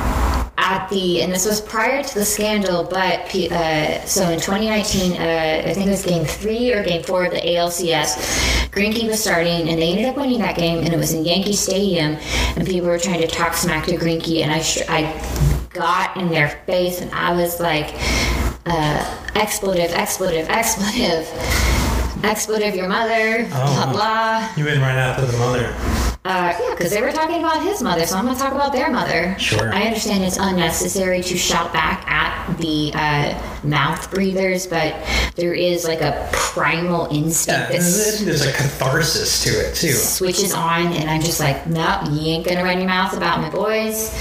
[0.62, 5.64] at the and this was prior to the scandal, but uh, so in 2019, uh,
[5.68, 8.70] I think it was Game Three or Game Four of the ALCS.
[8.72, 11.54] Greinke was starting, and they ended up winning that game, and it was in Yankee
[11.54, 12.16] Stadium,
[12.56, 16.50] and people were trying to talk smack to Greinke, and I I got in their
[16.68, 17.94] face, and I was like,
[18.68, 21.28] uh, expletive, expletive, expletive.
[22.24, 23.74] Expletive your mother, Oh.
[23.74, 24.50] blah blah.
[24.56, 25.74] You went right after the mother.
[26.24, 28.72] Uh, yeah, because they were talking about his mother, so I'm going to talk about
[28.72, 29.36] their mother.
[29.40, 29.74] Sure.
[29.74, 34.96] I understand it's unnecessary to shout back at the uh, mouth breathers, but
[35.36, 39.94] there is like a primal instinct I there's a catharsis to it too.
[39.94, 43.42] switches on, and I'm just like, no, you ain't going to run your mouth about
[43.42, 44.16] my boys.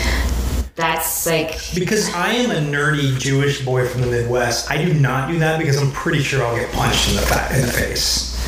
[0.77, 5.29] That's like, Because I am a nerdy Jewish boy from the Midwest, I do not
[5.31, 8.40] do that because I'm pretty sure I'll get punched in the fa- in the face.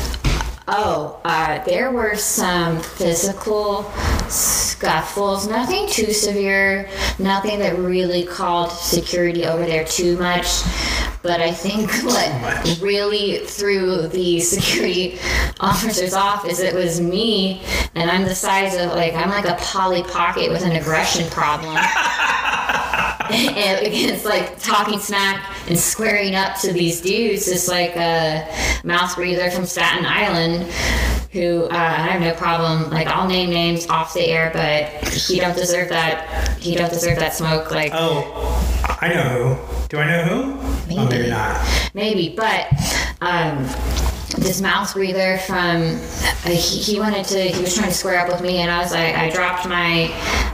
[0.75, 3.83] Oh, uh, there were some physical
[4.27, 10.63] scuffles, nothing too severe, nothing that really called security over there too much.
[11.21, 15.19] But I think what really threw the security
[15.59, 17.61] officers off is it was me,
[17.95, 21.77] and I'm the size of like I'm like a Polly Pocket with an aggression problem.
[23.33, 28.47] and against like talking smack and squaring up to these dudes, just like a
[28.83, 30.71] mouth breather from Staten Island,
[31.31, 32.89] who uh, I have no problem.
[32.89, 36.57] Like I'll name names off the air, but he don't deserve that.
[36.59, 37.71] He don't deserve that smoke.
[37.71, 39.23] Like Oh, I know
[39.55, 39.87] who.
[39.87, 40.59] Do I know who?
[40.97, 41.91] Oh, maybe not.
[41.93, 42.67] maybe, but
[43.21, 43.65] um,
[44.39, 45.77] this mouth breather from
[46.45, 48.79] uh, he, he wanted to he was trying to square up with me and i
[48.79, 50.03] was like i dropped my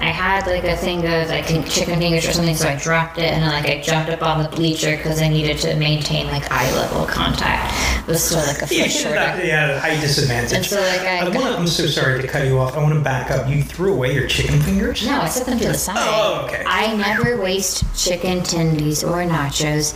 [0.01, 3.31] i had like a thing of like chicken fingers or something so i dropped it
[3.31, 6.49] and then like i jumped up on the bleacher because i needed to maintain like
[6.51, 7.73] eye level contact
[8.09, 10.53] it was still like a Yeah, foot she's shorter at a height disadvantage.
[10.53, 12.75] And so, like, I I wanna, I'm so sorry to cut you off.
[12.75, 13.47] I want to back up.
[13.47, 15.05] You threw away your chicken fingers?
[15.05, 15.95] No, I set them to the side.
[15.99, 16.63] Oh, okay.
[16.65, 19.93] I never waste chicken tendies or nachos.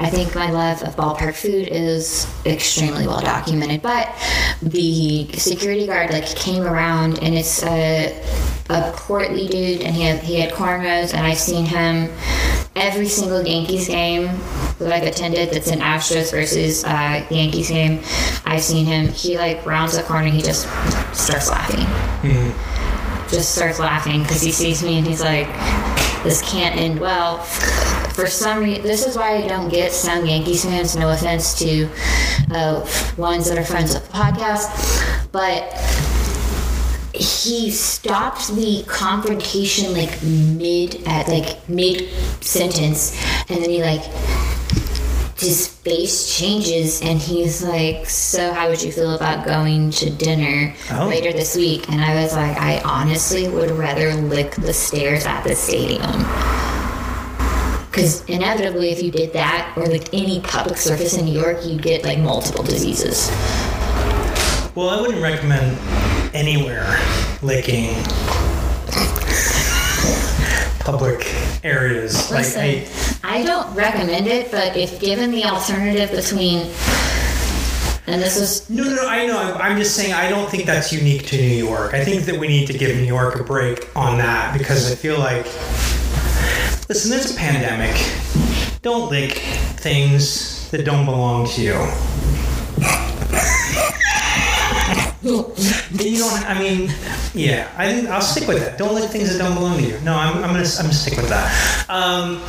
[0.00, 3.82] I think my love of ballpark food is extremely well documented.
[3.82, 4.08] But
[4.62, 8.20] the security guard like came around, and it's a
[8.70, 12.10] a portly dude, and he had he had cornrows, and I've seen him
[12.76, 14.26] every single Yankees game
[14.78, 18.00] that I've attended that's an Astros versus uh, Yankees game.
[18.44, 19.08] I've seen him.
[19.08, 20.66] He like rounds the corner, he just
[21.14, 21.86] starts laughing
[23.34, 25.48] just starts laughing because he sees me and he's like,
[26.22, 27.38] "This can't end well."
[28.14, 30.94] For some reason, this is why I don't get some Yankees fans.
[30.96, 31.88] No offense to
[32.52, 34.70] uh, ones that are friends of the podcast,
[35.32, 35.62] but
[37.12, 42.08] he stopped the confrontation like mid at like mid
[42.40, 44.02] sentence, and then he like
[45.36, 50.72] his face changes and he's like, So, how would you feel about going to dinner
[50.92, 51.08] Oh.
[51.08, 51.88] later this week?
[51.90, 56.24] And I was like, I honestly would rather lick the stairs at the stadium.
[57.94, 61.80] Because inevitably, if you did that or like any public surface in New York, you'd
[61.80, 63.30] get like multiple diseases.
[64.74, 65.78] Well, I wouldn't recommend
[66.34, 66.98] anywhere
[67.40, 67.94] licking
[70.80, 72.32] public areas.
[72.32, 72.88] Listen, Like,
[73.22, 76.66] I, I don't recommend it, but if given the alternative between,
[78.08, 79.38] and this is no, no, no, I know.
[79.38, 81.94] I'm- I'm just saying I don't think that's unique to New York.
[81.94, 84.96] I think that we need to give New York a break on that because I
[84.96, 85.46] feel like,
[86.88, 87.94] listen, there's a pandemic.
[88.82, 89.38] Don't lick
[89.76, 92.43] things that don't belong to you.
[96.04, 96.44] You don't.
[96.44, 96.92] I mean,
[97.32, 97.72] yeah.
[97.78, 98.76] I think I'll stick with that.
[98.76, 99.98] Don't lick things that don't belong to you.
[100.00, 100.68] No, I'm, I'm gonna.
[100.78, 101.86] I'm gonna stick with that.
[101.88, 102.42] Um,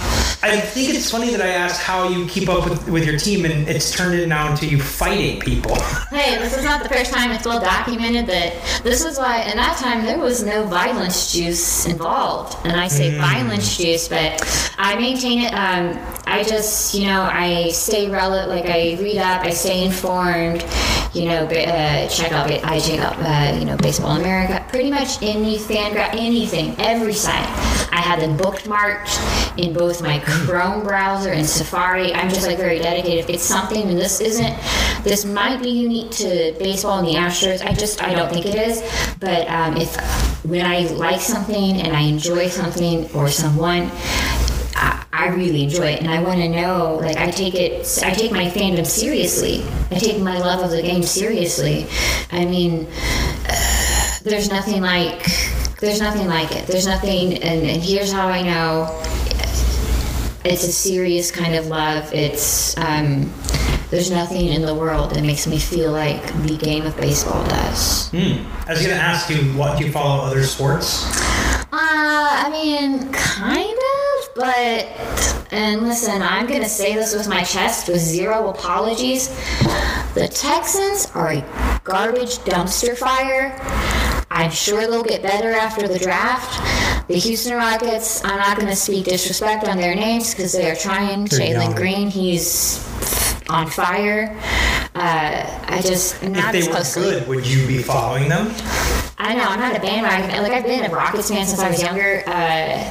[0.43, 3.45] I think it's funny that I asked how you keep up with, with your team,
[3.45, 5.77] and it's turned it now into you fighting people.
[6.15, 9.57] Hey, this is not the first time it's well documented that this is why, in
[9.57, 12.55] that time, there was no violence juice involved.
[12.65, 14.41] And I say violence juice, but
[14.77, 15.51] I maintain it.
[15.51, 15.97] Um,
[16.35, 20.65] I just, you know, I stay relevant, like I read up, I stay informed,
[21.13, 25.23] you know, uh, check out, I check out, uh, you know, Baseball America, pretty much
[25.23, 27.47] any fan, anything, every site.
[27.93, 32.13] I have them bookmarked in both my Chrome browser and Safari.
[32.13, 33.29] I'm just like very dedicated.
[33.29, 34.57] It's something, and this isn't,
[35.05, 37.65] this might be unique to baseball and the Astros.
[37.65, 38.81] I just, I don't think it is.
[39.21, 39.95] But um, if,
[40.43, 43.89] when I like something and I enjoy something or someone,
[45.17, 46.99] I, really enjoy it, and I want to know.
[47.01, 49.63] Like, I take it, I take my fandom seriously.
[49.91, 51.87] I take my love of the game seriously.
[52.31, 52.87] I mean,
[53.49, 55.25] uh, there's nothing like,
[55.79, 56.67] there's nothing like it.
[56.67, 59.01] There's nothing, and, and here's how I know.
[60.43, 62.13] It's a serious kind of love.
[62.13, 63.31] It's um,
[63.89, 68.09] there's nothing in the world that makes me feel like the game of baseball does.
[68.09, 68.45] Hmm.
[68.67, 71.05] I was going to ask you, what do you follow other sports?
[71.05, 73.74] Uh, I mean, kind of,
[74.35, 74.85] but
[75.51, 79.29] and listen, I'm gonna say this with my chest with zero apologies.
[80.13, 83.57] The Texans are a garbage dumpster fire.
[84.31, 86.59] I'm sure they'll get better after the draft.
[87.07, 90.75] The Houston Rockets, I'm not going to speak disrespect on their names because they are
[90.75, 91.25] trying.
[91.25, 91.71] They're young.
[91.71, 92.83] Jalen Green, he's
[93.49, 94.35] on fire.
[94.95, 97.03] Uh, I just am If they as were closely.
[97.03, 98.47] good, would you be following them?
[99.17, 100.41] I know I'm not a bandwagon.
[100.43, 102.83] Like I've been a Rockets fan since I was younger, uh,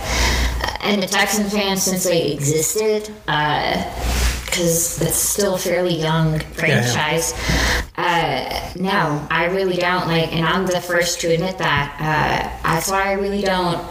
[0.85, 3.13] and a Texans fan since they existed.
[3.27, 7.33] Because it's still fairly young franchise.
[7.97, 11.97] Uh, no, I really don't like, and I'm the first to admit that.
[11.99, 13.83] Uh, that's why I really don't.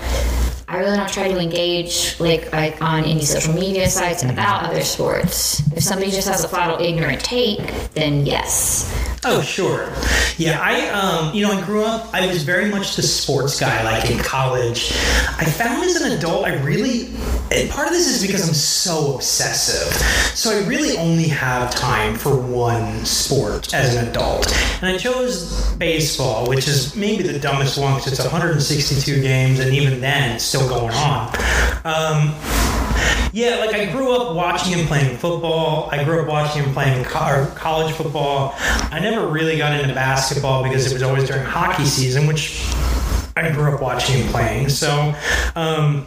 [0.68, 4.84] I really don't try to engage like, like on any social media sites about other
[4.84, 5.62] sports.
[5.76, 7.60] If somebody just has a flat ignorant take,
[7.92, 9.13] then yes.
[9.26, 9.90] Oh, sure.
[10.38, 13.84] Yeah, I, um, you know, I grew up, I was very much the sports guy,
[13.84, 14.92] like in college.
[15.38, 17.06] I found as an adult, I really,
[17.52, 19.94] and part of this is because I'm so obsessive.
[20.36, 24.52] So I really only have time for one sport as an adult.
[24.82, 29.74] And I chose baseball, which is maybe the dumbest one because it's 162 games, and
[29.74, 31.28] even then, it's still going on.
[31.86, 32.83] Um,
[33.34, 35.90] yeah, like I grew up watching him playing football.
[35.92, 38.54] I grew up watching him playing co- college football.
[38.58, 42.64] I never really got into basketball because it was always during hockey season, which
[43.36, 44.70] I grew up watching him playing.
[44.70, 45.16] So,
[45.56, 46.06] um,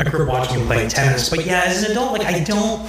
[0.00, 1.28] I grew up watching him play tennis.
[1.28, 2.80] But yeah, as an adult, like I don't,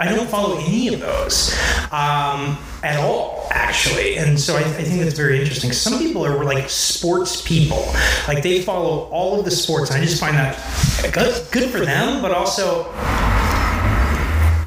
[0.00, 1.52] I don't follow any of those
[1.92, 4.18] um, at all, actually.
[4.18, 5.70] And so I, I think that's very interesting.
[5.70, 7.86] Some people are like sports people,
[8.26, 10.56] like they follow all of the sports, and I just find that
[11.12, 12.92] good, good for them, but also.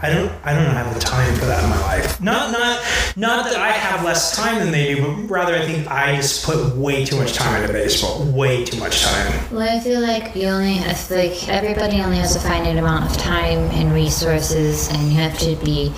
[0.02, 0.32] I don't.
[0.46, 2.22] I don't have the time for that in my life.
[2.22, 2.82] Not, not,
[3.18, 6.46] not that I have less time than they do, but rather I think I just
[6.46, 8.24] put way too much time into baseball.
[8.32, 9.54] Way too much time.
[9.54, 13.18] Well, I feel like you only have, like everybody only has a finite amount of
[13.18, 15.90] time and resources, and you have to be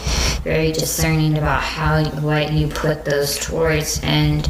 [0.44, 4.50] very discerning about how what you put those towards, and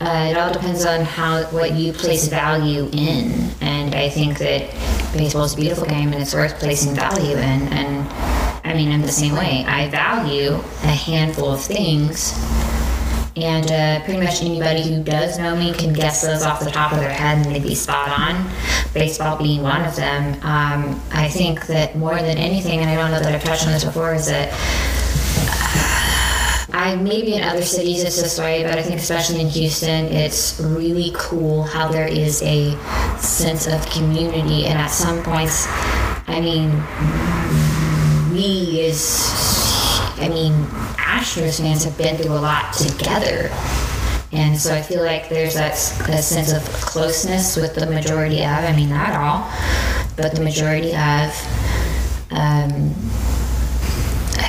[0.00, 3.50] uh, it all depends on how what you place value in.
[3.60, 4.72] And I think that
[5.12, 7.68] baseball is a beautiful game, and it's worth placing value in.
[7.68, 9.64] And I mean, I'm the same way.
[9.66, 12.34] I value a handful of things.
[13.36, 16.92] And uh, pretty much anybody who does know me can guess those off the top
[16.92, 18.50] of their head and they'd be spot on.
[18.92, 20.34] Baseball being one of them.
[20.42, 23.72] Um, I think that more than anything, and I don't know that I've touched on
[23.72, 24.52] this before, is that
[26.72, 30.60] I maybe in other cities it's this way, but I think especially in Houston, it's
[30.60, 32.76] really cool how there is a
[33.18, 35.66] sense of community, and at some points,
[36.26, 36.70] I mean,
[38.40, 39.30] we as
[40.18, 40.52] I mean,
[40.96, 43.50] Astros fans have been through a lot together.
[44.32, 45.72] And so I feel like there's that
[46.08, 49.50] a sense of closeness with the majority of, I mean, not all,
[50.16, 51.34] but the majority of.
[52.30, 52.94] Um,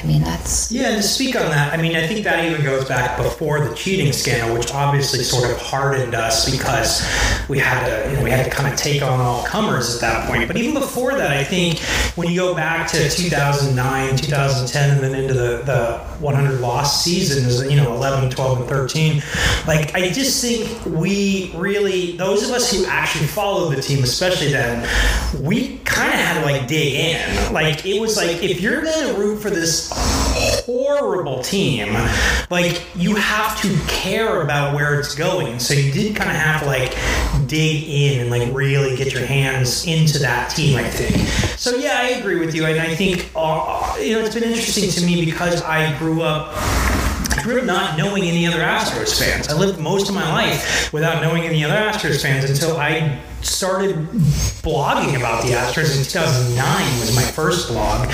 [0.02, 0.72] I mean, that's.
[0.72, 3.60] Yeah, and to speak on that, I mean, I think that even goes back before
[3.68, 7.08] the cheating scandal, which obviously sort of hardened us because
[7.48, 10.02] we had to, you know, we had to kind of take on all comers at
[10.02, 10.48] that point.
[10.48, 11.80] But even before that, I think
[12.16, 17.62] when you go back to 2009, 2010, and then into the, the 100 lost seasons,
[17.70, 19.22] you know, 11, 12, and 13,
[19.68, 24.52] like, I just think we really, those of us who actually followed the team, especially
[24.52, 24.88] then,
[25.42, 27.54] we kind of had to like dig in.
[27.54, 29.92] Like, it was like, if you're going to root for this
[30.65, 31.93] horrible team,
[32.50, 35.60] like you have to care about where it's going.
[35.60, 36.95] So you did kind of have to like
[37.47, 40.78] dig in and like really get your hands into that team.
[40.78, 41.15] I think.
[41.58, 44.89] So yeah, I agree with you, and I think uh, you know it's been interesting
[44.89, 46.56] to me because I grew up.
[47.43, 49.47] Grew up not knowing any other Astros fans.
[49.47, 53.95] I lived most of my life without knowing any other Astros fans until I started
[54.62, 58.10] blogging about the Astros in 2009 was my first blog.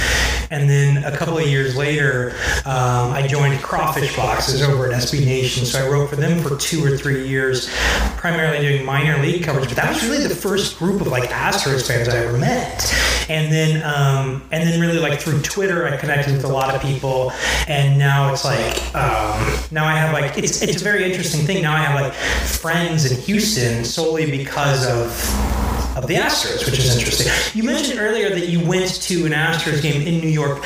[0.49, 2.33] And then a couple of years later,
[2.65, 5.65] um, I joined Crawfish Boxes over at SB Nation.
[5.65, 7.69] So I wrote for them for two or three years,
[8.17, 9.67] primarily doing minor league coverage.
[9.67, 12.93] But that was really the first group of like Astros fans I ever met.
[13.29, 16.81] And then, um, and then really like through Twitter, I connected with a lot of
[16.81, 17.31] people.
[17.67, 21.63] And now it's like, um, now I have like, it's, it's a very interesting thing.
[21.63, 26.95] Now I have like friends in Houston solely because of of the Astros, which is
[26.95, 27.31] interesting.
[27.53, 30.63] You mentioned earlier that you went to an Astros game in New York.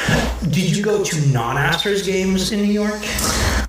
[0.50, 3.02] Did you go to non-Astros games in New York?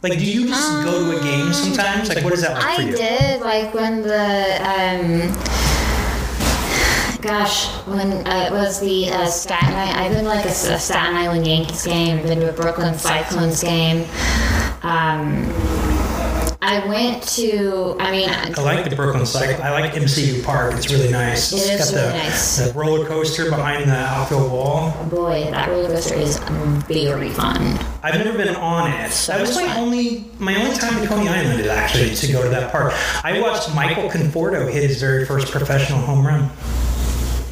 [0.02, 2.08] Like, do you just go to a game sometimes?
[2.08, 2.88] Like, what is that like for you?
[2.88, 5.32] I did like when the um,
[7.22, 9.98] gosh, when uh, it was the uh, Staten Island.
[9.98, 12.18] I've been to, like a, a Staten Island Yankees game.
[12.18, 14.08] I've been to a Brooklyn Cyclones game.
[14.82, 15.46] Um,
[16.64, 17.96] I went to.
[17.98, 19.60] I mean, I like the Brooklyn Cycle.
[19.64, 20.74] I like MCU Park.
[20.76, 21.52] It's really nice.
[21.52, 22.56] It It's is got really the, nice.
[22.58, 24.92] the roller coaster behind the outfield wall.
[25.10, 26.38] boy, that roller coaster is
[26.86, 27.78] very fun.
[28.04, 29.10] I've never been on it.
[29.10, 29.76] So that was my fun.
[29.78, 32.92] only my only time to Coney Island is actually to go to that park.
[33.24, 36.48] I watched Michael Conforto hit his very first professional home run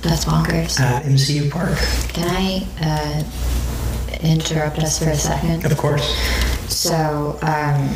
[0.02, 0.78] That's bonkers.
[0.78, 1.76] at MCU Park.
[2.12, 5.64] Can I uh, interrupt us for a second?
[5.66, 6.14] Of course.
[6.72, 7.88] So, um,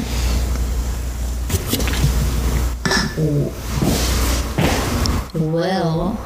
[5.35, 6.19] Will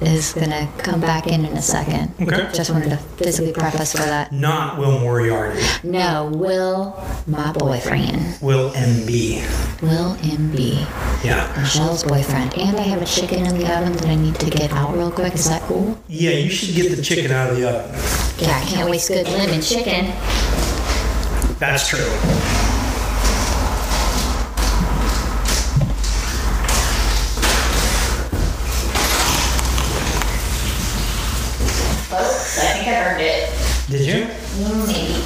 [0.00, 2.12] is gonna come back in in a second.
[2.20, 2.48] Okay.
[2.52, 4.32] Just wanted to physically preface for that.
[4.32, 5.60] Not Will Moriarty.
[5.82, 8.38] No, Will, my boyfriend.
[8.40, 9.82] Will MB.
[9.82, 10.86] Will MB,
[11.24, 11.52] Yeah.
[11.60, 12.54] Michelle's boyfriend.
[12.58, 15.10] And I have a chicken in the oven that I need to get out real
[15.10, 15.34] quick.
[15.34, 15.98] Is that cool?
[16.08, 17.90] Yeah, you should get the chicken out of the oven.
[18.38, 20.12] Yeah, I can't waste good lemon chicken.
[21.58, 22.10] That's true.
[32.10, 33.73] Folks, I think I burned it.
[33.90, 34.26] Did you?
[34.56, 35.20] Maybe.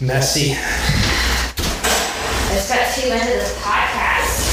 [0.00, 0.54] Messy.
[0.54, 4.44] I just got too into this podcast.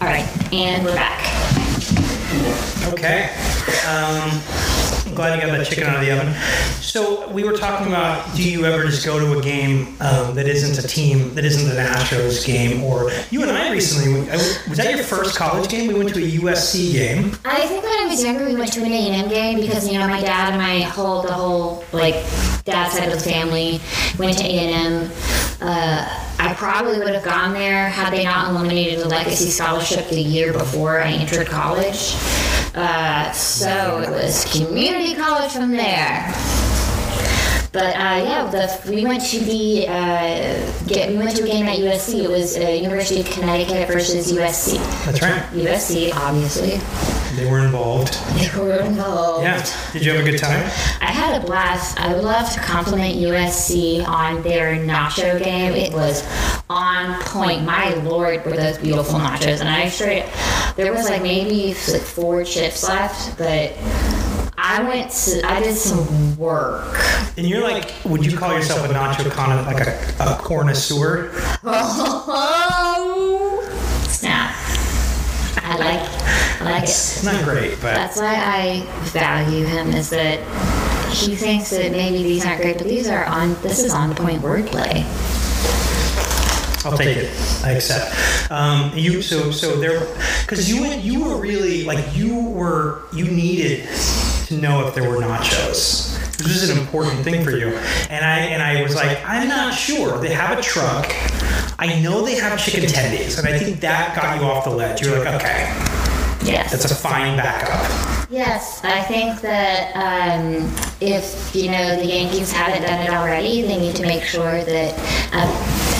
[0.00, 1.20] All right, and we're back.
[2.94, 3.28] Okay.
[3.86, 4.40] Um,
[5.14, 6.32] Glad you got that chicken out of the oven.
[6.80, 10.46] So we were talking about, do you ever just go to a game um, that
[10.46, 14.20] isn't a team, that isn't an Astros game, or you and I recently
[14.68, 15.88] was that your first college game?
[15.88, 17.36] We went to a USC game.
[17.44, 20.08] I think when I was younger, we went to an A&M game because you know
[20.08, 22.14] my dad and my whole the whole like
[22.64, 23.80] dad side of the family
[24.18, 25.10] went to A&M.
[25.60, 30.20] Uh, I probably would have gone there had they not eliminated the legacy scholarship the
[30.20, 32.16] year before I entered college.
[32.74, 36.32] Uh, so it was community college from there.
[37.72, 41.66] But uh, yeah, the, we went to the uh, get, we went to a game
[41.66, 42.24] at USC.
[42.24, 44.76] It was uh, University of Connecticut versus USC.
[45.06, 45.42] That's right.
[45.52, 46.78] USC, obviously.
[47.34, 48.12] They were involved.
[48.36, 49.44] They were involved.
[49.44, 49.64] Yeah.
[49.94, 50.62] Did you have a good time?
[51.00, 51.98] I had a blast.
[51.98, 55.72] I would love to compliment USC on their nacho game.
[55.72, 56.22] It was
[56.68, 57.64] on point.
[57.64, 59.60] My lord, were those beautiful nachos!
[59.60, 60.26] And I straight,
[60.76, 63.72] there was like maybe like four chips left, but
[64.72, 65.10] I went.
[65.10, 66.96] To, I did some work.
[67.36, 71.30] And you're like, would you call yourself a nacho con like a, a connoisseur?
[71.64, 73.62] Oh
[74.08, 74.54] snap!
[75.62, 76.00] I like.
[76.60, 77.20] I like it.
[77.22, 80.38] Not great, but That's why I value him is that
[81.12, 83.54] he thinks that maybe these aren't great, but these are on.
[83.62, 85.04] This is on point wordplay.
[86.84, 87.30] I'll take it.
[87.64, 88.50] I accept.
[88.50, 90.00] Um, you so so there
[90.42, 93.88] because you went you were really like you were you needed
[94.46, 96.10] to know if there were nachos.
[96.38, 97.68] This is an important thing for you,
[98.10, 100.18] and I and I was like I'm not sure.
[100.18, 101.14] They have a truck.
[101.78, 105.02] I know they have chicken tendies, and I think that got you off the ledge.
[105.02, 105.64] You were like, okay,
[106.44, 106.72] Yes.
[106.72, 108.28] that's a fine backup.
[108.30, 113.78] Yes, I think that um, if you know the Yankees haven't done it already, they
[113.78, 114.98] need to make sure that
[115.32, 115.91] uh, at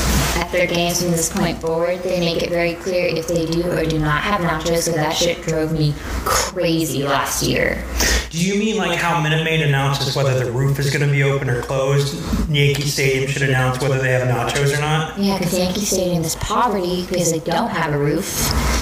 [0.53, 3.85] their games from this point forward, they make it very clear if they do or
[3.85, 4.83] do not have nachos.
[4.83, 5.95] So that shit drove me
[6.25, 7.85] crazy last year.
[8.31, 11.23] Do you mean like how Minute Maid announces whether the roof is going to be
[11.23, 12.15] open or closed?
[12.49, 15.19] Yankee Stadium should announce whether they have nachos or not.
[15.19, 18.25] Yeah, because Yankee Stadium is poverty because they don't have a roof.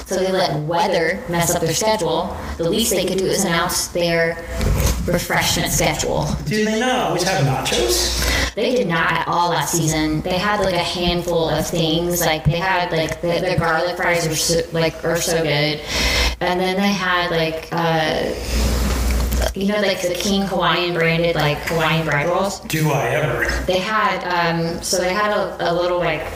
[0.06, 2.36] So they let weather mess up their schedule.
[2.58, 4.34] The least they could do is announce their
[5.12, 6.26] refreshment schedule.
[6.46, 8.54] Do they not always have nachos?
[8.54, 10.20] They did not at all last season.
[10.22, 12.20] They had like a handful of things.
[12.20, 15.80] Like they had like the, the garlic fries are so, like are so good,
[16.40, 18.34] and then they had like uh,
[19.54, 22.60] you know like the King Hawaiian branded like Hawaiian bread rolls.
[22.60, 23.64] Do I ever?
[23.66, 26.26] They had um, so they had a, a little like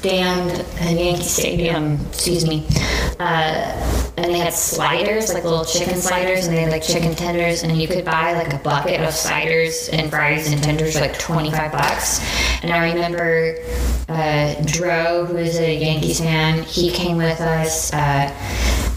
[0.00, 2.66] stand in Yankee Stadium, excuse me,
[3.18, 7.62] uh, and they had sliders like little chicken sliders, and they had like chicken tenders,
[7.62, 11.18] and you could buy like a bucket of sliders and fries and tenders for like
[11.18, 12.20] twenty five bucks.
[12.62, 13.56] And I remember
[14.08, 17.92] uh, Dro, who is a Yankees fan, he came with us.
[17.92, 18.34] Uh,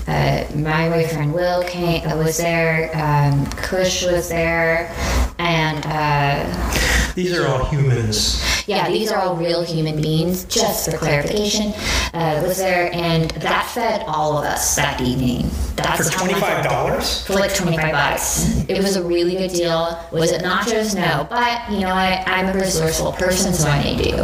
[0.08, 2.92] uh, my boyfriend Will came, uh, was there.
[2.94, 4.94] Um, Kush was there,
[5.38, 8.42] and uh, These are all humans.
[8.66, 11.74] Yeah, these are all real human beings, just for clarification.
[12.14, 15.50] Uh, was there, and that fed all of us that evening.
[15.76, 17.26] That's For $25?
[17.28, 18.64] For like 25 bucks.
[18.70, 20.00] It was a really good deal.
[20.12, 20.96] Was it nachos?
[20.96, 21.28] No.
[21.30, 22.28] But, you know what?
[22.28, 24.24] I'm a resourceful person, so I need do.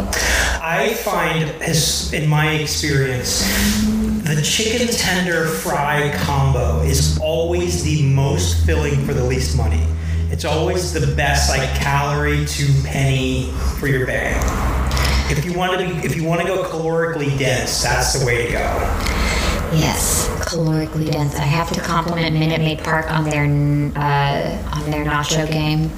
[0.62, 3.42] I find, his, in my experience,
[4.24, 9.84] the chicken tender fry combo is always the most filling for the least money.
[10.30, 14.40] It's always the best, like calorie to penny for your bang.
[15.28, 18.46] If you want to be, if you want to go calorically dense, that's the way
[18.46, 18.58] to go.
[19.72, 21.34] Yes, calorically dense.
[21.34, 25.90] I have to compliment Minute Maid Park on their uh, on their nacho game.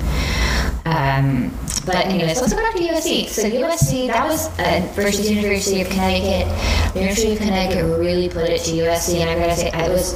[0.85, 1.51] Um,
[1.85, 3.28] but anyways, let's go back to USC.
[3.28, 6.49] So USC, that was uh, versus University of Connecticut.
[6.95, 10.14] The University of Connecticut really put it to USC, and I gotta say, it was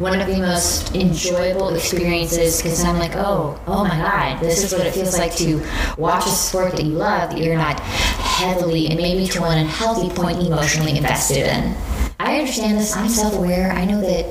[0.00, 4.72] one of the most enjoyable experiences because I'm like, oh, oh my God, this is
[4.72, 5.62] what it feels like to
[5.98, 10.08] watch a sport that you love that you're not heavily and maybe to an unhealthy
[10.08, 11.76] point emotionally invested in.
[12.18, 12.96] I understand this.
[12.96, 13.72] I'm self-aware.
[13.72, 14.24] I know that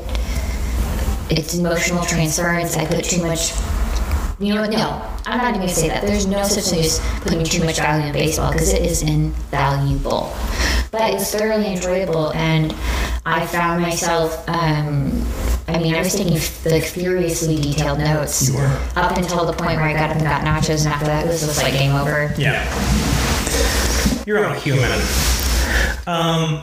[1.30, 2.76] it's emotional transference.
[2.76, 3.51] I put too much.
[4.39, 4.72] You know what?
[4.72, 6.01] No, I'm not even going to say that.
[6.01, 10.34] There's no such thing as putting too much value in baseball because it is invaluable.
[10.91, 12.74] But it was thoroughly enjoyable, and
[13.26, 14.47] I found myself.
[14.47, 15.26] Um,
[15.67, 16.34] I mean, I was taking
[16.72, 18.55] like furiously detailed notes
[18.95, 21.30] up until the point where I got up and got nachos, and after that, it
[21.30, 22.34] was just like game over.
[22.38, 22.63] Yeah.
[24.26, 24.91] You're a human.
[26.07, 26.61] Um,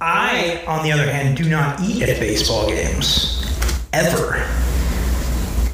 [0.00, 3.44] I, on the other hand, do not eat at baseball games.
[3.92, 4.44] Ever.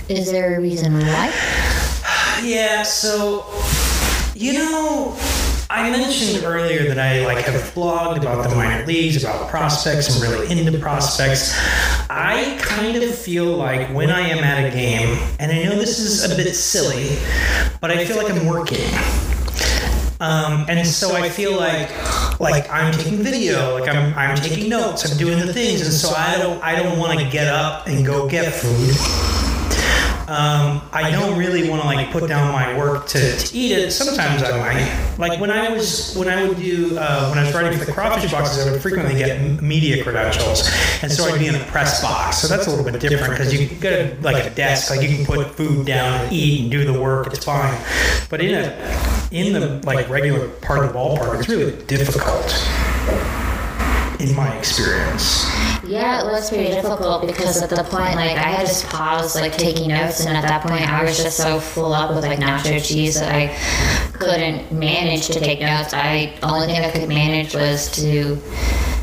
[0.09, 1.33] Is there a reason why?
[2.43, 3.47] Yeah, so,
[4.35, 5.17] you know,
[5.73, 10.31] I mentioned earlier that I like have blogged about the minor leagues, about prospects, I'm
[10.31, 11.59] really into prospects.
[12.11, 15.99] I kind of feel like when I am at a game, and I know this
[15.99, 17.17] is a bit silly,
[17.81, 18.85] but I feel like I'm working.
[20.21, 21.91] Um, and so I feel like
[22.39, 26.11] like I'm taking video, like I'm I'm taking notes, I'm doing the things, and so
[26.15, 29.42] I don't I don't want to get up and go get food.
[30.29, 33.91] Um, I don't really want to like put down my work to, to eat it.
[33.91, 35.17] Sometimes I might.
[35.19, 37.93] Like when I was when I would do uh, when I was writing for the
[37.93, 40.71] crawfish boxes, I would frequently get media credentials,
[41.03, 42.39] and so I'd be in a press box.
[42.39, 45.17] So that's a little bit different because you get a, like a desk, like you
[45.17, 47.27] can put food down and eat and do the work.
[47.27, 47.77] It's fine.
[48.31, 53.42] But in a in the like regular part of the ballpark, it's really difficult.
[54.23, 55.51] In my experience.
[55.85, 59.57] Yeah, it was pretty difficult because at the point, like, I had just paused, like,
[59.59, 62.81] taking notes, and at that point, I was just so full up with, like, nacho
[62.81, 63.49] cheese that I
[64.13, 65.93] couldn't manage to take notes.
[65.93, 68.41] I, only thing I could manage was to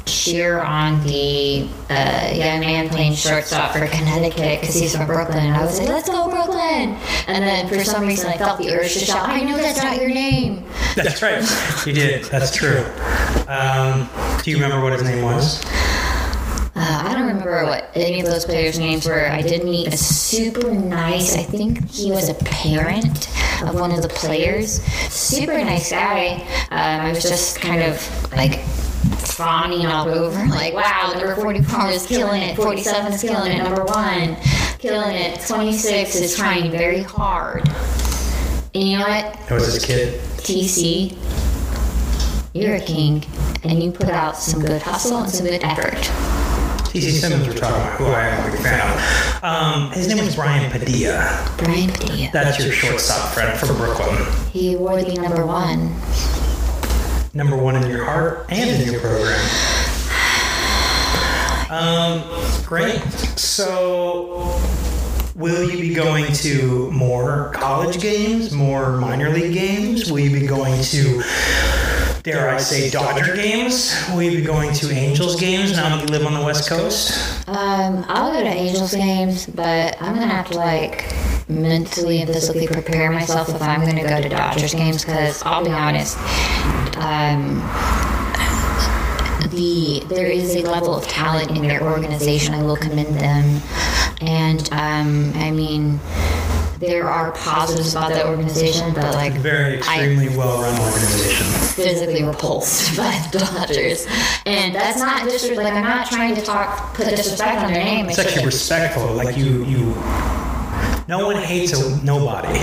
[0.10, 5.56] cheer on the uh, young man playing shortstop for Connecticut because he's from Brooklyn, and
[5.56, 6.98] I would say, let's go, Brooklyn!
[7.28, 10.00] And then for some reason, I felt the urge to shout, I know that's not
[10.00, 10.66] your name!
[10.96, 11.44] That's right.
[11.86, 12.26] You did.
[12.26, 12.84] That's true.
[13.48, 14.10] Um,
[14.44, 15.64] do you remember what his name was?
[16.76, 19.28] Uh, I don't remember what any of those players' names were.
[19.28, 23.28] I did meet a super nice, I think he was a parent
[23.62, 24.82] of one of the players.
[25.12, 26.36] Super nice guy.
[26.72, 28.60] Um, I was just kind of like
[29.40, 33.86] fawning all over, like, wow, number 44 is killing it, 47 is killing it, number
[33.86, 34.36] one,
[34.80, 37.66] killing it, 26 is trying very hard.
[38.76, 39.40] And you know what?
[39.48, 40.20] That was his kid.
[40.40, 41.16] TC,
[42.54, 43.24] you're a king,
[43.64, 45.96] and you put out some good hustle and some good effort.
[46.90, 49.44] TC Simmons we're talking about, who I am a big fan of.
[49.44, 51.50] Um, his name was Brian Padilla.
[51.60, 52.30] Brian Padilla.
[52.34, 54.18] That's your shortstop friend from Brooklyn.
[54.52, 55.96] He wore the number one.
[57.34, 59.40] Number one in your heart and in your program.
[61.70, 62.24] Um,
[62.66, 63.00] great.
[63.38, 64.60] So,
[65.36, 70.12] will you be going to more college games, more minor league games?
[70.12, 71.22] Will you be going to,
[72.24, 73.96] dare I say, Dodger games?
[74.12, 77.48] Will you be going to Angels games now that you live on the West Coast?
[77.48, 81.06] Um, I'll go to Angels games, but I'm gonna have to like
[81.48, 85.72] mentally and physically prepare myself if I'm gonna go to Dodgers games because I'll be
[85.72, 86.18] honest,
[86.98, 87.56] um,
[89.52, 92.54] the there is a level of talent in their organization.
[92.54, 93.62] I will commend them,
[94.22, 96.00] and um, I mean.
[96.80, 101.46] There are positives about that organization, but like Very extremely well run organization.
[101.76, 104.08] physically repulsed by the Dodgers,
[104.46, 108.08] and that's not disres Like I'm not trying to talk put disrespect on their name.
[108.08, 109.12] It's actually respectful.
[109.14, 109.94] Like you, you.
[111.10, 112.58] No one hates a nobody.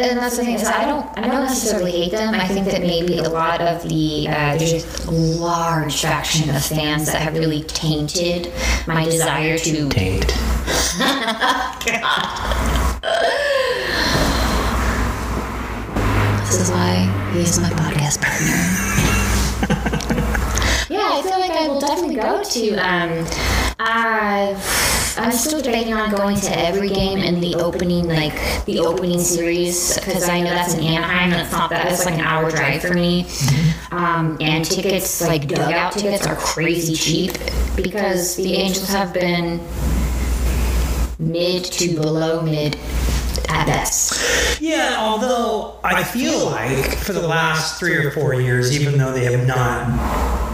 [0.00, 2.34] And that's the thing is, I don't, I don't necessarily hate them.
[2.34, 7.06] I think that maybe a lot of the uh, there's a large faction of fans
[7.06, 8.52] that have really tainted
[8.86, 10.30] my desire to Taint.
[16.50, 18.56] This is why he is my podcast partner.
[20.92, 22.74] yeah, I feel like I will definitely go to.
[22.76, 23.24] Um,
[23.82, 28.34] I've, I'm still debating on going to every game in the opening, like
[28.66, 31.32] the opening series, because I know that's in Anaheim.
[31.32, 31.90] and it's not that.
[31.90, 33.26] It's like an hour drive for me.
[33.92, 37.32] Um, and tickets, like dugout tickets, are crazy cheap
[37.74, 39.60] because the Angels have been
[41.18, 42.76] mid to below mid
[43.48, 44.60] at best.
[44.60, 49.24] Yeah, although I feel like for the last three or four years, even though they
[49.24, 50.49] have not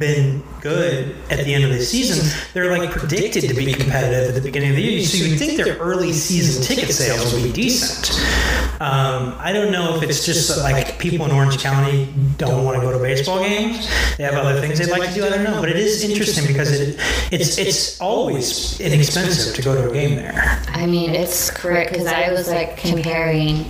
[0.00, 4.34] been good at the end of the season, they're like predicted to be competitive at
[4.34, 5.04] the beginning of the year.
[5.04, 8.18] So you'd think their early season ticket sales would be decent.
[8.80, 12.80] Um, I don't know if it's just like people in Orange County don't want to
[12.80, 13.86] go to baseball games.
[14.16, 15.26] They have other things they'd like to do.
[15.26, 16.98] I don't know, but it is interesting because it,
[17.30, 20.62] it's it's always inexpensive to go to a game there.
[20.68, 23.66] I mean, it's correct because I was like comparing.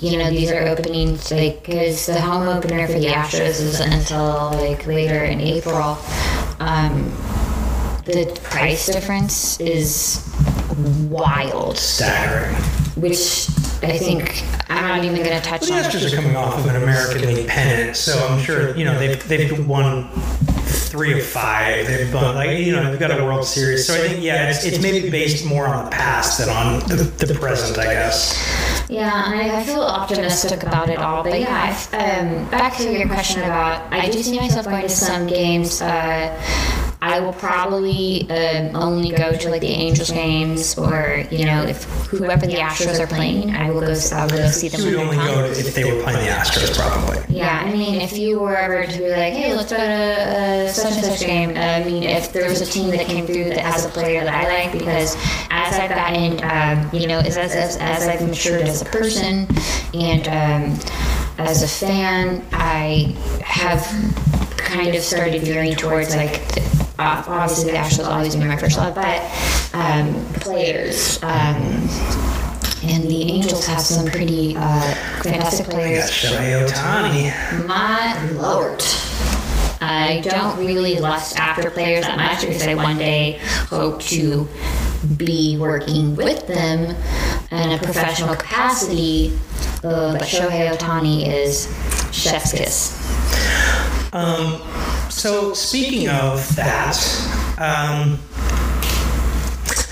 [0.00, 4.52] You know, these are openings like because the home opener for the Astros is until
[4.52, 5.98] like later in April.
[6.60, 7.10] Um,
[8.04, 10.24] the price difference is
[11.10, 12.54] wild, Staggering.
[12.94, 13.48] which
[13.82, 15.90] I think I'm not even going to touch Well, on.
[15.90, 18.98] the Astros are coming off of an American League pennant, so I'm sure you know
[18.98, 20.08] they've they've won
[20.88, 21.86] three of five.
[21.86, 23.86] They've won like you know they've got a World Series.
[23.86, 27.04] So I think yeah, it's, it's maybe based more on the past than on the,
[27.26, 28.36] the present, I guess.
[28.90, 31.22] Yeah, and I, I feel optimistic about it all.
[31.22, 34.88] But yeah, I've, um, back to your question about I do see myself going to
[34.88, 35.82] some games.
[35.82, 41.62] Uh, I will probably um, only go to like the Angels games, or you know,
[41.62, 43.94] if whoever the Astros are playing, I will go.
[44.12, 44.80] I'll go see them.
[44.80, 47.36] You would only go to if they were playing the Astros, probably.
[47.36, 50.72] Yeah, I mean, if you were ever to be like, hey, let's go to a
[50.72, 53.58] such and such game, I mean, if there was a team that came through that
[53.58, 55.16] has a player that I like, because
[55.50, 59.46] as I've gotten, um, you know, as, as, as, I've matured as a person
[59.94, 60.80] and um,
[61.38, 63.82] as a fan, I have
[64.56, 66.42] kind of started veering towards like,
[66.98, 69.22] uh, obviously the Astros always be my first love, but
[69.72, 71.22] um, players.
[71.22, 71.88] Um,
[72.84, 76.04] and the Angels have some pretty uh, fantastic players.
[76.04, 77.66] got Shohei Ohtani.
[77.66, 78.82] My lord.
[79.80, 83.38] I don't really lust after players that much because I one day
[83.68, 84.48] hope to
[85.16, 86.96] be working with them
[87.50, 89.38] in a professional capacity.
[89.84, 91.66] Uh, but Shohei Ohtani is
[92.12, 92.98] chef's kiss.
[94.12, 94.60] Um,
[95.18, 96.96] so speaking of that,
[97.58, 98.18] um,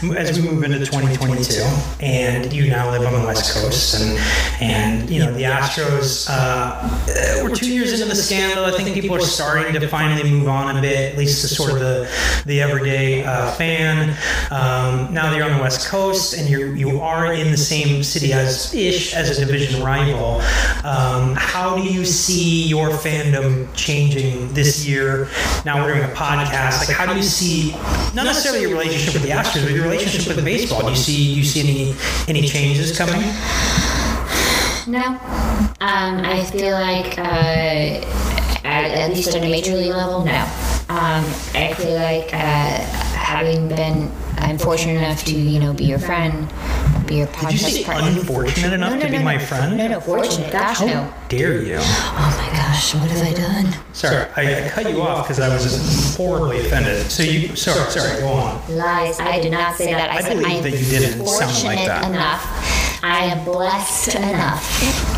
[0.02, 1.62] as we move into 2022,
[2.04, 4.18] and you now live on the West Coast, and
[4.60, 8.66] and you know the Astros, uh, we're two years into the scandal.
[8.66, 11.72] I think people are starting to finally move on a bit, at least to sort
[11.72, 12.10] of the
[12.44, 14.10] the everyday uh, fan.
[14.50, 18.02] Um, now that you're on the West Coast, and you you are in the same
[18.02, 20.42] city as ish as a division rival.
[20.84, 25.28] Um, how do you see your fandom changing this year?
[25.64, 26.86] Now we're doing a podcast.
[26.86, 27.72] Like, how do you see
[28.14, 30.82] not necessarily your relationship with the Astros, but your relationship with baseball?
[30.82, 31.94] Do you see you see any
[32.28, 33.22] any changes coming?
[34.86, 35.18] No.
[35.80, 37.22] Um, I feel like, uh,
[38.64, 40.42] at, at least at a major league level, no.
[40.88, 41.24] Um,
[41.54, 42.78] I feel like uh,
[43.18, 46.48] having been, I'm fortunate enough to, you know, be your friend,
[47.06, 48.08] be your podcast Did you say partner.
[48.10, 49.40] unfortunate enough No, no, to be no, my no.
[49.46, 49.76] friend?
[49.76, 50.52] No, no, fortunate.
[50.52, 51.14] Gosh, How no.
[51.28, 51.78] dare you?
[51.80, 53.74] Oh my gosh, what have I done?
[53.92, 57.10] Sorry, I, I cut you off because I was horribly offended.
[57.10, 58.76] So you, sorry, sorry, go on.
[58.76, 59.18] Lies.
[59.20, 60.10] I did not say that.
[60.10, 62.08] I, I said believe I'm that you didn't sound like fortunate that.
[62.10, 63.02] enough.
[63.02, 65.15] I am blessed enough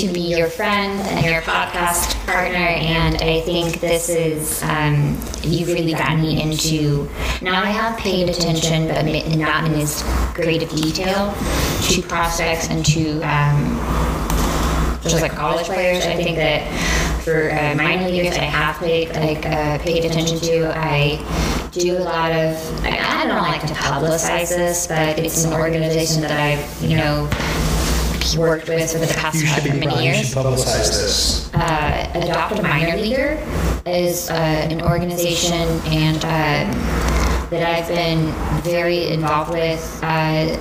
[0.00, 5.68] to be your friend and your podcast partner, and I think this is um, you've
[5.68, 7.08] really gotten me into.
[7.40, 9.06] Now I have paid attention, but
[9.38, 10.02] not in as
[10.34, 11.32] great of detail
[11.88, 13.22] to prospects and to.
[13.22, 13.80] Um,
[15.02, 19.46] just like college players, I think that for uh, minor leaguers, I have paid like
[19.46, 20.76] uh, paid attention to.
[20.76, 22.84] I do a lot of.
[22.84, 27.30] I, I don't like to publicize this, but it's an organization that I've you know
[28.34, 29.96] worked with for the past You however many.
[29.96, 31.54] You years should publicize this.
[31.54, 33.38] uh, Adopt a Minor Leaguer
[33.86, 40.00] is uh, an organization and uh, that I've been very involved with.
[40.02, 40.56] Uh,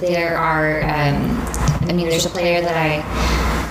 [0.00, 1.36] there are, um,
[1.88, 3.02] I mean, there's a player that I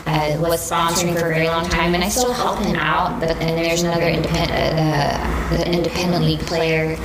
[0.10, 3.20] uh, was sponsoring for a very long time, and I still help him out.
[3.20, 6.96] But and there's another independent, uh, an independent league player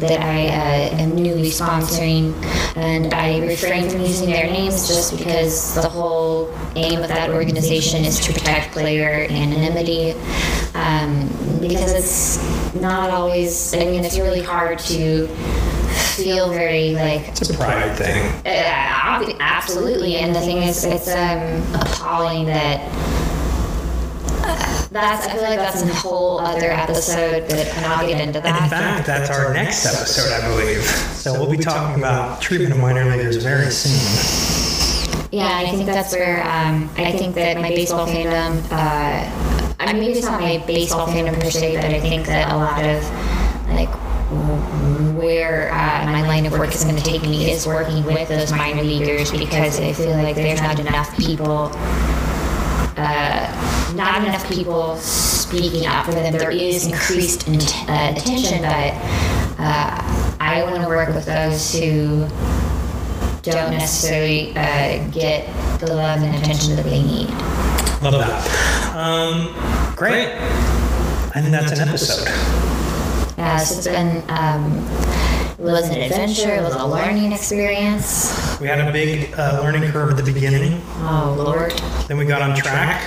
[0.00, 2.34] that I uh, am newly sponsoring,
[2.76, 8.04] and I refrain from using their names just because the whole aim of that organization
[8.04, 10.14] is to protect player anonymity.
[10.74, 11.28] um,
[11.60, 13.74] because it's not always.
[13.74, 15.26] I mean, it's really hard to
[15.88, 18.22] feel very like It's a pride thing.
[18.46, 22.80] uh, ob- absolutely, and the thing is, it's um, appalling that.
[24.90, 25.26] That's.
[25.26, 28.46] I feel like that's a whole other episode, but and I'll get into that.
[28.54, 30.82] And in fact, that's our next episode, I believe.
[30.82, 35.28] So we'll be talking about treatment of minor leaguers very soon.
[35.30, 38.64] Yeah, I think that's where um, I think that my baseball fandom.
[38.72, 42.50] Uh, I mean, maybe it's not my baseball fandom per se, but I think that
[42.50, 43.04] a lot of
[43.68, 43.90] like
[44.30, 48.28] w- where uh, my line of work is going to take me is working with
[48.28, 51.70] those minor leaguers because I feel like there's not enough people.
[53.00, 56.32] Uh, not enough people speaking up for them.
[56.32, 58.92] There is increased in, uh, attention, but
[59.60, 62.26] uh, I want to work with those who
[63.42, 65.46] don't necessarily uh, get
[65.78, 67.28] the love and attention that they need.
[68.02, 68.94] Love that.
[68.96, 70.28] Um, great.
[71.34, 72.57] I think that's an episode.
[73.38, 74.78] Yeah, so it's been, um,
[75.58, 78.58] it was an adventure, it was a learning experience.
[78.60, 80.82] We had a big uh, learning curve at the beginning.
[81.02, 81.70] Oh, Lord.
[82.08, 83.00] Then we got on track.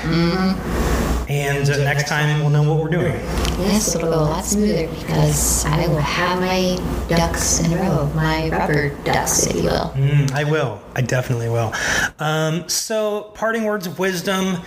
[1.29, 3.13] And uh, next time we'll know what we're doing.
[3.59, 6.75] Yes, it'll go a lot smoother because I will have my
[7.07, 9.91] ducks in a row, my rubber ducks, if you will.
[9.95, 10.80] Mm, I will.
[10.95, 11.73] I definitely will.
[12.19, 14.57] Um, so, parting words of wisdom.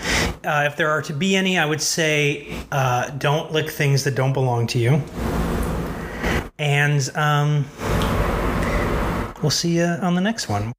[0.44, 4.14] Uh, if there are to be any, I would say uh, don't lick things that
[4.14, 5.02] don't belong to you.
[6.58, 7.66] And um,
[9.42, 10.72] we'll see you on the next one.